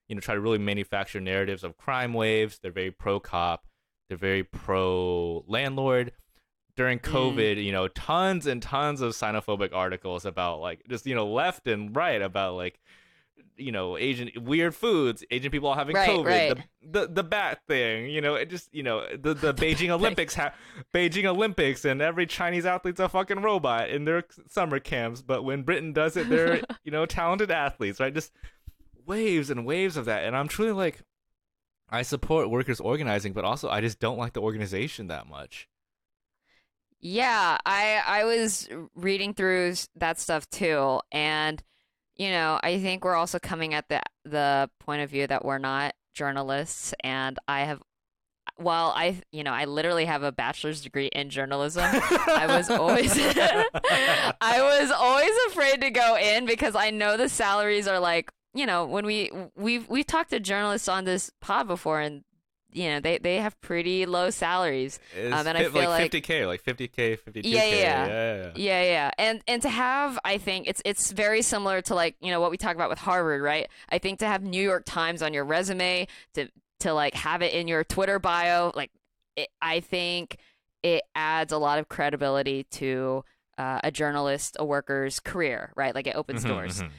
[0.08, 2.60] you know, try to really manufacture narratives of crime waves.
[2.60, 3.66] They're very pro cop,
[4.10, 6.14] they're very pro landlord.
[6.78, 7.12] During Mm.
[7.12, 11.68] COVID, you know, tons and tons of xenophobic articles about like just, you know, left
[11.68, 12.80] and right about like
[13.58, 16.58] you know, Asian weird foods, Asian people having Right, COVID, right.
[16.82, 20.34] the, the the bat thing, you know, it just you know the the Beijing Olympics,
[20.34, 20.54] ha-
[20.94, 25.62] Beijing Olympics, and every Chinese athlete's a fucking robot in their summer camps, but when
[25.62, 28.14] Britain does it, they're you know talented athletes, right?
[28.14, 28.32] Just
[29.06, 31.02] waves and waves of that, and I'm truly like,
[31.90, 35.68] I support workers organizing, but also I just don't like the organization that much.
[37.02, 41.62] Yeah, I I was reading through that stuff too, and
[42.16, 45.58] you know, I think we're also coming at the the point of view that we're
[45.58, 47.82] not journalists, and I have,
[48.58, 51.84] while I, you know, I literally have a bachelor's degree in journalism.
[51.84, 57.88] I was always I was always afraid to go in because I know the salaries
[57.88, 62.02] are like, you know, when we we've we've talked to journalists on this pod before
[62.02, 62.24] and
[62.74, 65.00] you know, they they have pretty low salaries.
[65.16, 67.42] Um, and I feel like- 50k, like 50k, 52k.
[67.44, 68.52] Yeah, yeah, yeah.
[68.56, 68.84] yeah.
[68.84, 69.12] Yeah.
[69.18, 72.52] And and to have I think it's it's very similar to like, you know, what
[72.52, 73.68] we talk about with Harvard, right?
[73.90, 76.48] I think to have New York Times on your resume, to
[76.80, 78.92] to like have it in your Twitter bio, like
[79.36, 80.38] it, I think
[80.84, 83.24] it adds a lot of credibility to
[83.58, 85.94] uh, a journalist, a worker's career, right?
[85.94, 86.82] Like it opens Mhm, doors.
[86.82, 86.90] mhm.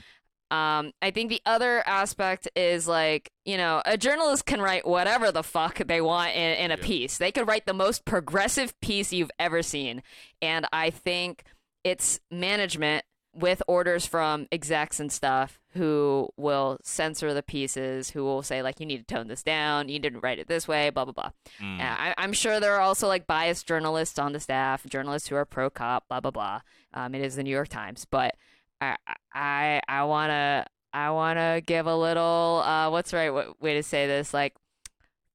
[0.52, 5.32] Um, I think the other aspect is like, you know, a journalist can write whatever
[5.32, 6.82] the fuck they want in, in a Yeah.
[6.86, 7.16] piece.
[7.18, 10.02] They could write the most progressive piece you've ever seen.
[10.42, 11.44] And I think
[11.84, 18.42] it's management with orders from execs and stuff who will censor the pieces, who will
[18.42, 21.06] say, like, you need to tone this down, you didn't write it this way, blah,
[21.06, 21.30] blah, blah.
[21.58, 21.80] Mm.
[21.80, 25.46] I, I'm sure there are also like biased journalists on the staff, journalists who are
[25.46, 26.60] pro cop, blah blah blah.
[26.92, 28.34] Um, it is the New York Times, but
[28.82, 28.96] I
[29.34, 33.82] I I wanna I wanna give a little uh, what's the right w- way to
[33.82, 34.54] say this like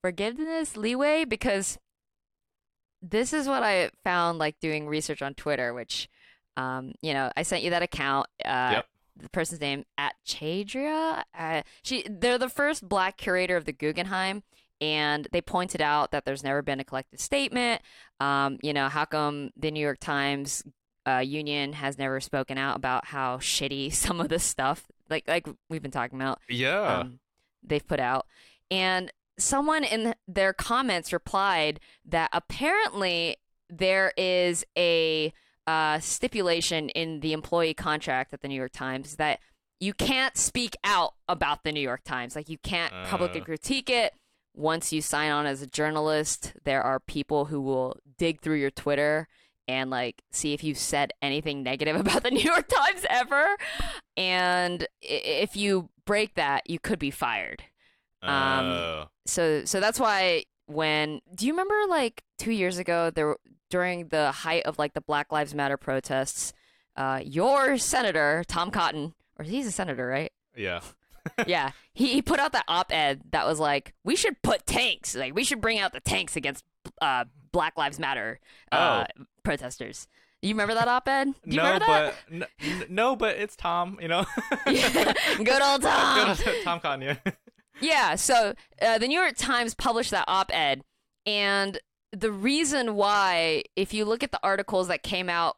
[0.01, 1.77] forgiveness leeway because
[3.01, 6.09] this is what I found like doing research on Twitter, which
[6.57, 8.27] um you know I sent you that account.
[8.43, 8.85] Uh, Yep.
[9.19, 11.23] The person's name at Chadria.
[11.35, 14.43] Uh, she they're the first black curator of the Guggenheim
[14.79, 17.81] and they pointed out that there's never been a collective statement.
[18.19, 20.61] Um, you know, how come the New York Times
[21.07, 25.47] uh, union has never spoken out about how shitty some of the stuff, like like
[25.69, 26.99] we've been talking about, yeah.
[26.99, 27.19] um,
[27.63, 28.25] they've put out,
[28.69, 33.37] and someone in their comments replied that apparently
[33.69, 35.31] there is a
[35.67, 39.39] uh, stipulation in the employee contract at the New York Times that
[39.79, 42.35] you can't speak out about the New York Times.
[42.35, 43.45] Like you can't publicly Uh.
[43.45, 44.13] critique it.
[44.55, 48.71] Once you sign on as a journalist, there are people who will dig through your
[48.71, 49.27] Twitter
[49.67, 53.57] and like see if you've said anything negative about the New York Times ever.
[54.15, 57.63] And if you break that, you could be fired.
[58.23, 58.31] um,
[58.65, 59.09] Oh.
[59.25, 63.35] So so that's why when do you remember like 2 years ago there
[63.69, 66.53] during the height of like the Black Lives Matter protests,
[66.95, 70.31] uh your senator Tom Cotton or he's a senator, right?
[70.55, 70.81] yeah.
[71.45, 75.35] yeah, he, he put out that op-ed that was like, we should put tanks, like
[75.35, 76.63] we should bring out the tanks against
[77.01, 78.39] uh, Black Lives Matter
[78.71, 79.05] uh,
[79.43, 80.07] protesters.
[80.41, 81.25] You remember that op-ed?
[81.25, 82.15] Do you no, remember that?
[82.29, 83.97] but n- no, but it's Tom.
[84.01, 84.25] You know.
[84.67, 85.13] Yeah.
[85.37, 86.35] Good old Tom.
[86.35, 87.01] Good old Tom Cotton.
[87.01, 87.17] Yeah.
[87.79, 90.83] Yeah, so uh, the New York Times published that op ed,
[91.27, 91.77] and
[92.11, 95.57] the reason why, if you look at the articles that came out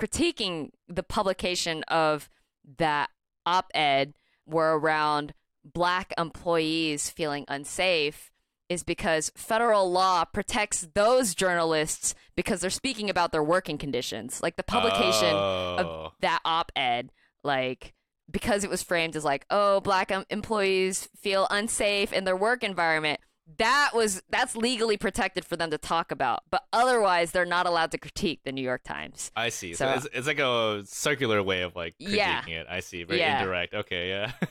[0.00, 2.30] critiquing the publication of
[2.78, 3.10] that
[3.44, 4.14] op ed,
[4.46, 5.34] were around
[5.64, 8.30] black employees feeling unsafe.
[8.68, 14.42] Is because federal law protects those journalists because they're speaking about their working conditions.
[14.42, 15.76] Like the publication Oh.
[15.78, 17.12] of that op-ed
[17.44, 17.94] like
[18.28, 22.64] because it was framed as like oh black em- employees feel unsafe in their work
[22.64, 23.20] environment
[23.58, 27.92] that was that's legally protected for them to talk about but otherwise they're not allowed
[27.92, 29.74] to critique the new york times I see.
[29.74, 32.44] So, So- it's, it's like a circular way of like critiquing Yeah.
[32.48, 32.66] it.
[32.68, 33.04] I see.
[33.04, 33.38] Very Yeah.
[33.38, 33.74] indirect.
[33.74, 34.08] Okay.
[34.08, 34.32] Yeah.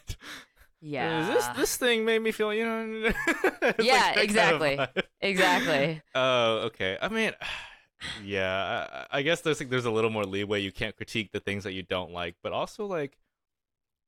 [0.86, 3.12] yeah This this thing made me feel you know.
[3.62, 4.80] it's like Yeah, kind of exactly.
[5.22, 6.98] exactly Oh, okay.
[7.02, 7.32] I mean,
[8.24, 9.06] yeah.
[9.12, 10.62] I, I guess there's like there's a little more leeway.
[10.62, 13.18] You can't critique the things that you don't like, but also like,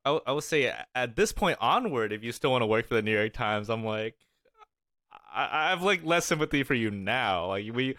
[0.06, 2.88] I w- I would say at this point onward, if you still want to work
[2.88, 4.16] for the New York Times, I'm like,
[5.34, 7.48] I, I have like less sympathy for you now.
[7.48, 7.96] Like we,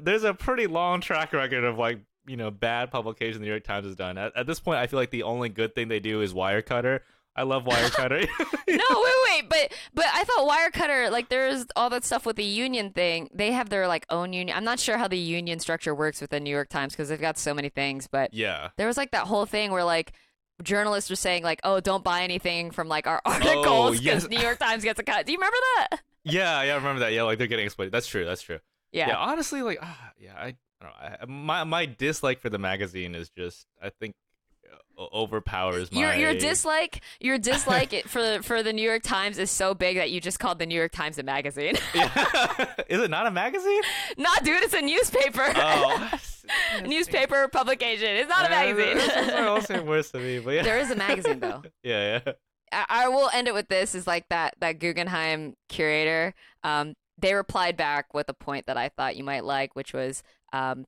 [0.00, 3.64] there's a pretty long track record of like you know bad publication the New York
[3.64, 4.16] Times has done.
[4.16, 7.00] At, at this point, I feel like the only good thing they do is Wirecutter.
[7.34, 8.28] I love Wirecutter.
[8.68, 12.44] no wait wait but but i thought wirecutter like there's all that stuff with the
[12.44, 15.94] union thing they have their like own union i'm not sure how the union structure
[15.94, 18.68] works with the new york times because they've got so many things but yeah.
[18.76, 20.12] there was like that whole thing where like
[20.62, 24.28] journalists were saying like oh don't buy anything from like our articles Oh, because yes.
[24.28, 27.12] new york times gets a cut do you remember that Yeah, yeah, I remember that.
[27.12, 27.92] Yeah, like they're getting exploited.
[27.92, 28.24] That's true.
[28.24, 28.60] That's true.
[28.92, 32.48] yeah, yeah honestly like ah, yeah i, I don't know I, my my dislike for
[32.50, 34.14] the magazine is just i think
[35.12, 36.00] overpowers my.
[36.00, 39.96] Your your dislike your dislike it for for the New York Times is so big
[39.96, 41.76] that you just called the New York Times a magazine.
[41.94, 42.74] Yeah.
[42.88, 43.82] Is it not a magazine?
[44.16, 45.52] nah, dude, it's a newspaper.
[45.54, 46.10] Oh,
[46.86, 48.08] newspaper publication.
[48.08, 49.44] It's not a is magazine.
[49.44, 50.62] also worse to me, but yeah.
[50.62, 51.62] there is a magazine though.
[51.82, 52.32] Yeah, yeah.
[52.72, 56.34] I, I will end it with this: is like that that Guggenheim curator.
[56.64, 60.22] Um, they replied back with a point that I thought you might like, which was
[60.52, 60.86] um,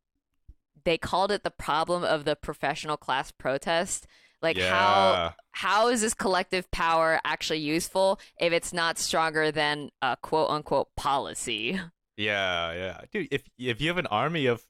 [0.85, 4.07] they called it the problem of the professional class protest.
[4.43, 10.19] Like how how is this collective power actually useful if it's not stronger than a
[10.21, 11.81] quote unquote policy?
[12.17, 13.29] Yeah, yeah, dude.
[13.31, 14.63] If if you have an army of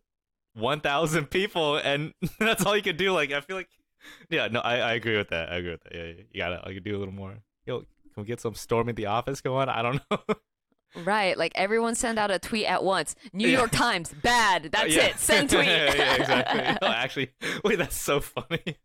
[0.54, 3.68] one thousand people and that's all you can do, like I feel like,
[4.30, 5.50] yeah, no, I, I agree with that.
[5.50, 5.94] I agree with that.
[5.94, 6.22] Yeah, yeah.
[6.30, 7.34] you gotta like do a little more.
[7.66, 9.68] Yo, can we get some storming the office going?
[9.68, 10.18] I don't know.
[11.04, 13.16] Right, like everyone send out a tweet at once.
[13.32, 13.58] New Yeah.
[13.58, 14.66] York Times, bad.
[14.66, 15.06] Oh, that's Yeah.
[15.06, 15.18] it.
[15.18, 15.66] Send tweet.
[15.66, 16.76] yeah, exactly.
[16.88, 17.30] No, actually,
[17.64, 18.76] wait, that's so funny.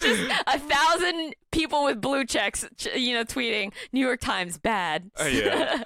[0.00, 2.64] Just a thousand people with blue checks,
[2.94, 5.10] you know, tweeting New York Times bad.
[5.18, 5.82] Oh, yeah.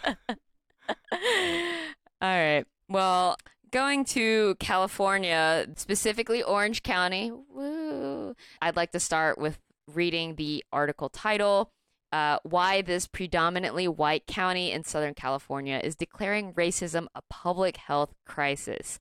[2.23, 2.65] All right.
[2.89, 3.37] Well,
[3.71, 7.31] going to California, specifically Orange County.
[7.33, 8.35] Woo.
[8.61, 11.73] I'd like to start with reading the article title.
[12.13, 18.15] Uh, why this predominantly white county in Southern California is declaring racism a public health
[18.27, 18.99] crisis.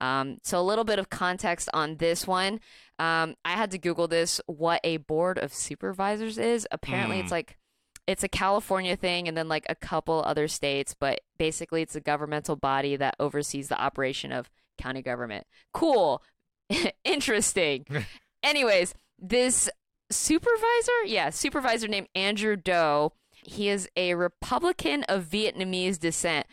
[0.00, 2.60] Um, so, a little bit of context on this one.
[2.98, 6.66] Um, I had to Google this what a board of supervisors is.
[6.70, 7.34] Apparently, it's Hmm.
[7.34, 7.58] like
[8.06, 12.00] it's a California thing and then like a couple other states, but basically, it's a
[12.00, 15.46] governmental body that oversees the operation of county government.
[15.72, 16.22] Cool.
[17.04, 17.84] Interesting.
[18.42, 19.68] Anyways, this
[20.10, 26.46] supervisor, yeah, supervisor named Andrew Do, he is a Republican of Vietnamese descent,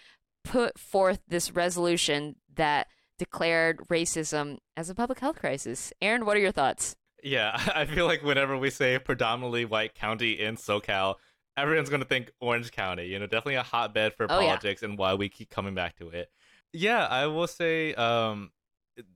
[0.43, 2.87] put forth this resolution that
[3.17, 5.91] declared racism as a public health crisis.
[6.01, 6.95] Aaron, what are your thoughts?
[7.23, 11.15] Yeah, I feel like whenever we say predominantly white county in SoCal,
[11.57, 13.07] everyone's going to think Orange County.
[13.07, 14.47] You know, definitely a hotbed for Oh, yeah.
[14.47, 16.29] politics and why we keep coming back to it.
[16.73, 18.51] Yeah, I will say um,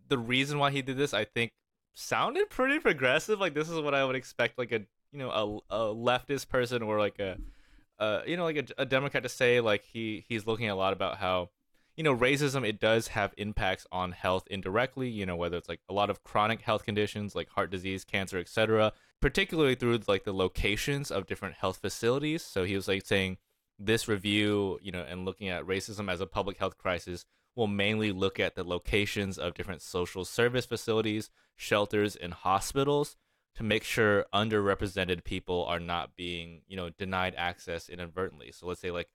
[0.08, 1.52] the reason why he did this, I think,
[1.94, 3.40] sounded pretty progressive.
[3.40, 4.82] Like this is what I would expect, like a
[5.12, 7.38] you know a, a leftist person or like a
[8.00, 9.60] uh, you know like a, a Democrat to say.
[9.60, 11.50] Like he he's looking a lot about how
[12.00, 15.82] you know racism it does have impacts on health indirectly you know whether it's like
[15.90, 20.32] a lot of chronic health conditions like heart disease cancer etc particularly through like the
[20.32, 23.36] locations of different health facilities so he was like saying
[23.78, 27.26] this review you know and looking at racism as a public health crisis
[27.56, 33.18] will mainly look at the locations of different social service facilities shelters and hospitals
[33.56, 38.82] to make sure underrepresented people are not being you know denied access inadvertently so let's
[38.82, 39.10] say like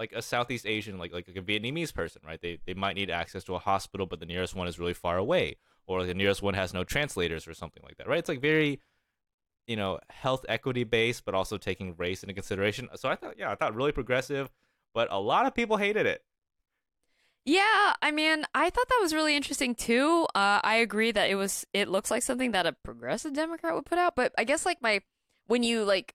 [0.00, 2.40] like a Southeast Asian, like like a Vietnamese person, right?
[2.40, 5.18] They they might need access to a hospital, but the nearest one is really far
[5.18, 8.18] away, or the nearest one has no translators or something like that, right?
[8.18, 8.80] It's like very,
[9.66, 12.88] you know, health equity based, but also taking race into consideration.
[12.96, 14.50] So I thought, yeah, I thought really progressive,
[14.94, 16.22] but a lot of people hated it.
[17.44, 20.26] Yeah, I mean, I thought that was really interesting too.
[20.34, 21.66] Uh, I agree that it was.
[21.72, 24.82] It looks like something that a progressive Democrat would put out, but I guess like
[24.82, 25.00] my
[25.46, 26.14] when you like,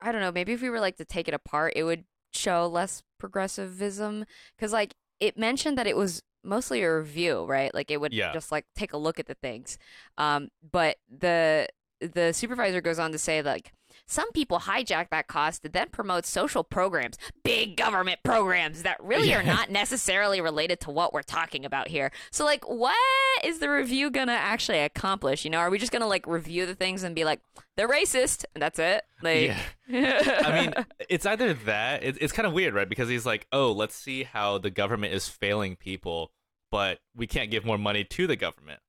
[0.00, 2.66] I don't know, maybe if we were like to take it apart, it would show
[2.66, 4.24] less progressivism
[4.56, 7.74] because like it mentioned that it was mostly a review, right?
[7.74, 8.32] Like it would Yeah.
[8.32, 9.78] just like take a look at the things.
[10.16, 11.66] Um, but the
[12.00, 13.72] the supervisor goes on to say like
[14.06, 19.34] some people hijack that cost to then promote social programs, big government programs that really
[19.34, 22.10] are not necessarily related to what we're talking about here.
[22.30, 22.96] So like what
[23.44, 25.44] is the review gonna actually accomplish?
[25.44, 27.40] You know, are we just gonna like review the things and be like,
[27.76, 29.04] they're racist and that's it?
[29.22, 29.54] Like
[29.88, 30.42] Yeah.
[30.44, 30.74] I mean,
[31.08, 32.02] it's either that.
[32.02, 32.88] It, it's kind of weird, right?
[32.88, 36.32] Because he's like, oh, let's see how the government is failing people,
[36.70, 38.80] but we can't give more money to the government.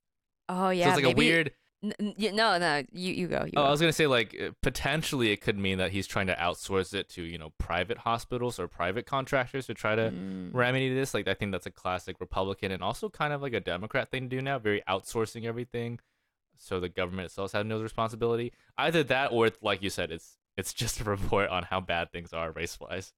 [0.50, 0.86] Oh yeah.
[0.86, 1.52] so it's like maybe- a weird.
[1.84, 3.44] N- n- y- no, no, you you go.
[3.44, 3.64] You Oh, go.
[3.64, 6.94] I was gonna say like uh, potentially it could mean that he's trying to outsource
[6.94, 10.52] it to you know private hospitals or private contractors to try to Mm.
[10.54, 11.14] remedy this.
[11.14, 14.30] Like I think that's a classic Republican and also kind of like a Democrat thing
[14.30, 16.00] to do now, very outsourcing everything,
[16.58, 18.54] so the government itself has no responsibility.
[18.78, 22.32] Either that or like you said, it's it's just a report on how bad things
[22.32, 23.12] are race wise.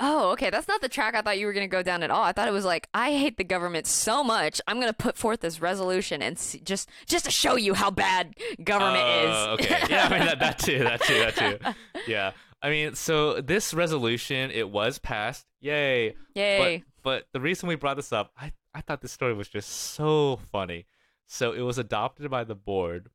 [0.00, 0.50] Oh, okay.
[0.50, 2.22] That's not the track I thought you were going to go down at all.
[2.22, 4.60] I thought it was like, I hate the government so much.
[4.68, 7.90] I'm going to put forth this resolution and see, just just to show you how
[7.90, 9.64] bad government Uh, is.
[9.66, 11.58] okay, yeah, I mean that, that too, that too, that too.
[12.06, 12.30] Yeah,
[12.62, 16.14] I mean, so this resolution it was passed, yay.
[16.34, 16.84] Yay.
[17.02, 19.68] But but the reason we brought this up, I I thought this story was just
[19.68, 20.86] so funny.
[21.26, 23.08] So it was adopted by the board,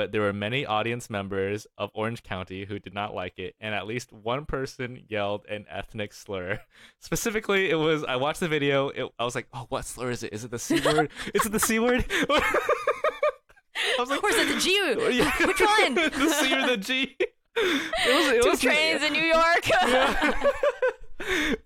[0.00, 3.74] but there were many audience members of Orange County who did not like it, and
[3.74, 6.58] at least one person yelled an ethnic slur.
[7.00, 8.88] Specifically, it was I watched the video.
[8.88, 10.32] It, I was like, oh, what slur is it?
[10.32, 11.10] Is it the c word?
[11.34, 12.06] is it the c word?
[12.30, 15.18] I was like, Or is it the G?
[15.18, 15.32] Yeah.
[15.46, 15.94] Which one?
[15.96, 17.16] the C or the G?
[17.18, 17.26] It
[17.56, 19.68] was, it Two was, trains in New York.
[19.68, 20.32] Yeah.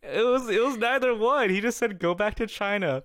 [0.03, 1.51] it was it was neither one.
[1.51, 3.05] He just said go back to China.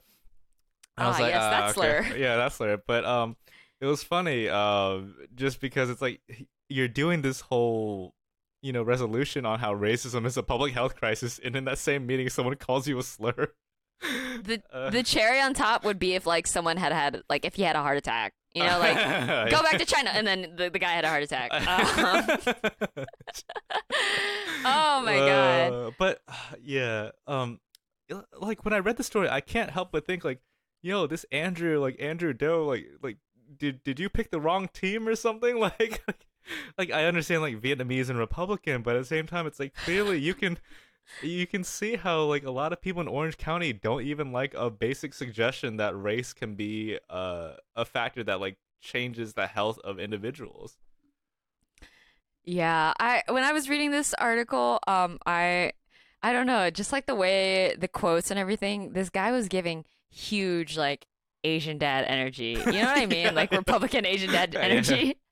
[0.97, 2.07] I was Ah, like, yes, ah, that's okay.
[2.07, 2.17] slur.
[2.17, 2.81] Yeah, that's slur.
[2.87, 3.37] But um,
[3.81, 4.49] it was funny.
[4.49, 6.21] Um, just because it's like
[6.69, 8.13] you're doing this whole,
[8.61, 12.05] you know, resolution on how racism is a public health crisis, and in that same
[12.05, 13.53] meeting, someone calls you a slur.
[14.01, 17.55] The Uh, the cherry on top would be if like someone had had like if
[17.55, 18.33] he had a heart attack.
[18.53, 18.95] You know, like
[19.51, 21.51] go back to China, and then the, the guy had a heart attack.
[24.59, 25.71] Um, oh my god.
[25.71, 27.61] Uh, but uh, yeah, um,
[28.37, 30.41] like when I read the story, I can't help but think like,
[30.81, 33.17] yo, this Andrew, like Andrew Do, like like
[33.57, 35.59] did did you pick the wrong team or something?
[35.59, 36.25] Like, like,
[36.77, 40.19] like I understand like Vietnamese and Republican, but at the same time, it's like clearly
[40.19, 40.57] you can.
[41.23, 44.53] You can see how like a lot of people in Orange County don't even like
[44.53, 49.79] a basic suggestion that race can be uh, a factor that like changes the health
[49.79, 50.77] of individuals.
[52.43, 55.73] Yeah, I when I was reading this article, um, I
[56.21, 59.85] I don't know, just like the way the quotes and everything, this guy was giving
[60.09, 61.07] huge like
[61.43, 62.57] Asian dad energy.
[62.59, 63.25] You know what I mean?
[63.25, 64.59] Yeah, like Republican Asian dad Yeah.
[64.61, 65.17] energy.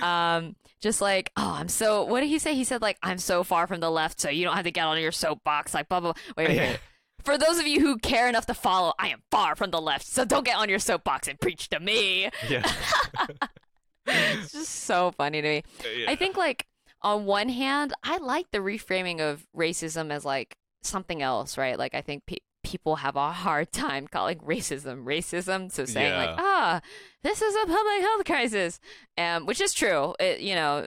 [0.00, 2.04] Um, just like, oh, I'm so.
[2.04, 2.54] What did he say?
[2.54, 4.86] He said like, I'm so far from the left, so you don't have to get
[4.86, 5.74] on your soapbox.
[5.74, 6.12] Like, blah blah.
[6.12, 6.22] blah.
[6.38, 6.70] Wait, wait, Yeah.
[6.70, 6.80] wait.
[7.24, 10.06] For those of you who care enough to follow, I am far from the left,
[10.06, 12.30] so don't get on your soapbox and preach to me.
[12.48, 12.62] Yeah.
[14.06, 15.62] it's just so funny to me.
[16.08, 16.66] I think like
[17.02, 21.78] on one hand, I like the reframing of racism as like something else, right?
[21.78, 22.36] Like I think pe-
[22.70, 26.36] people have a hard time calling racism racism, so saying like, Yeah.
[26.38, 26.80] ah,
[27.22, 28.80] this is a public health crisis,
[29.18, 30.14] um, which is true.
[30.20, 30.86] It, you know,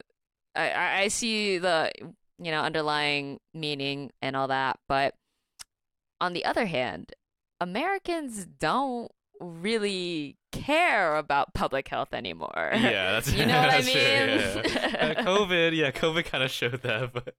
[0.55, 1.91] I, I see the
[2.39, 5.15] you know underlying meaning and all that, but
[6.21, 7.13] on the other hand,
[7.59, 9.11] Americans don't
[9.41, 12.69] really care about public health anymore.
[12.73, 14.83] yeah, that's You know what I that's true, mean?
[14.93, 15.13] yeah.
[15.17, 17.35] Uh, COVID, yeah, COVID kind of showed that, but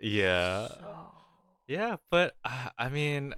[0.00, 1.12] yeah, So-
[1.66, 3.34] yeah, but uh, I mean,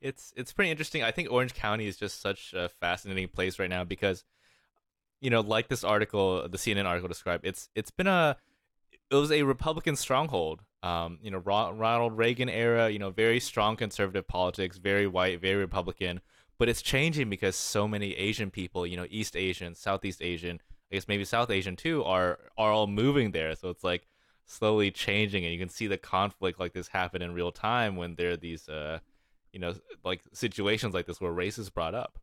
[0.00, 1.02] it's it's pretty interesting.
[1.02, 4.24] I think Orange County is just such a fascinating place right now because,
[5.20, 8.36] you know, like this article, the CNN article described, it's it's been a
[9.10, 10.62] it was a Republican stronghold.
[10.82, 15.56] Um, you know, Ronald Reagan era, you know, very strong conservative politics, very white, very
[15.56, 16.20] Republican.
[16.58, 20.60] But it's changing because so many Asian people, you know, East Asian, Southeast Asian,
[20.90, 23.54] I guess maybe South Asian too, are are all moving there.
[23.54, 24.06] So it's like
[24.52, 28.14] slowly changing, and you can see the conflict like this happen in real time when
[28.16, 28.98] there are these, uh,
[29.52, 29.74] you know,
[30.04, 32.18] like situations like this where race is brought up.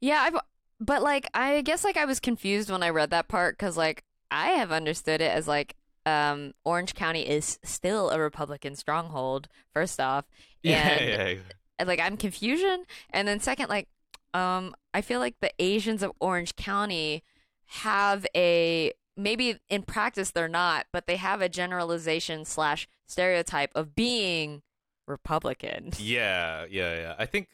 [0.00, 0.36] Yeah, I've,
[0.80, 4.04] but like I guess like I was confused when I read that part because like
[4.30, 5.76] I have understood it as like
[6.06, 9.48] um Orange County is still a Republican stronghold.
[9.72, 10.26] First off,
[10.64, 11.34] and yeah, yeah.
[11.78, 13.88] and, like I'm confusion, and then second, like
[14.34, 17.22] um I feel like the Asians of Orange County
[17.66, 23.94] have a maybe in practice they're not, but they have a generalization slash stereotype of
[23.94, 24.62] being
[25.06, 25.90] Republican.
[25.98, 27.14] Yeah, yeah, yeah.
[27.18, 27.48] I think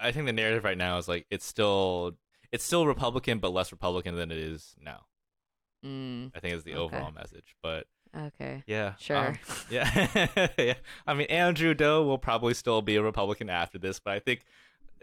[0.00, 2.12] I think the narrative right now is like it's still
[2.50, 5.00] it's still Republican but less Republican than it is now.
[5.84, 6.96] Mm, I think is the Okay.
[6.96, 7.56] overall message.
[7.62, 7.86] But
[8.16, 8.62] okay.
[8.66, 9.16] yeah, Sure.
[9.28, 9.38] um,
[9.70, 10.74] yeah, yeah.
[11.06, 14.42] I mean, Andrew Do will probably still be a Republican after this, but I think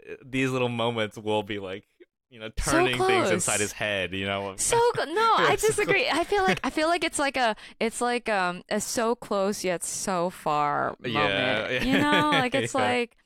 [0.08, 1.84] uh, these little moments will be like
[2.30, 4.12] you know So turning things inside his head.
[4.12, 4.54] You know.
[4.56, 6.08] So no, I so disagree.
[6.08, 9.64] I feel like I feel like it's like a it's like um a so close
[9.64, 11.12] yet so far moment.
[11.12, 12.80] Yeah, You know, like it's yeah.
[12.80, 13.16] like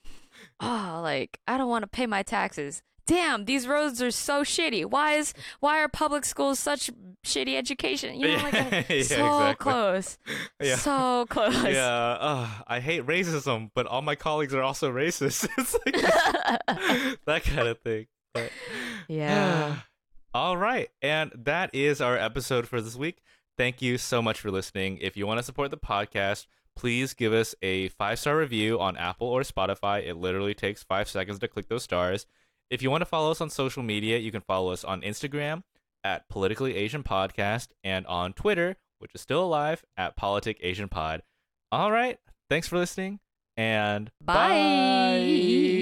[0.61, 2.83] oh, like I don't want to pay my taxes.
[3.07, 4.87] Damn, these roads are so shitty.
[4.87, 6.91] Why is why are public schools such
[7.23, 8.15] shitty education?
[8.19, 8.55] You know, like
[8.89, 9.55] Yeah, so exactly.
[9.57, 10.19] close,
[10.59, 10.77] Yeah.
[10.77, 11.65] so close.
[11.65, 15.47] Yeah, uh, I hate racism, but all my colleagues are also racist.
[15.59, 18.07] it's like that kind of thing.
[18.35, 18.51] But
[19.09, 19.77] Yeah.
[20.35, 20.91] All right.
[21.01, 23.23] And that is our episode for this week.
[23.57, 24.99] Thank you so much for listening.
[24.99, 28.97] If you want to support the podcast, please give us a five star review on
[28.97, 30.05] Apple or Spotify.
[30.05, 32.27] It literally takes five seconds to click those stars.
[32.69, 35.63] If you want to follow us on social media, you can follow us on Instagram
[36.03, 41.23] at Politically Asian Podcast and on Twitter, which is still alive, at Politic Asian Pod.
[41.71, 42.19] All right.
[42.51, 43.21] Thanks for listening
[43.57, 44.49] and Bye.
[44.49, 45.74] Nice.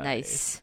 [0.00, 0.62] Nice.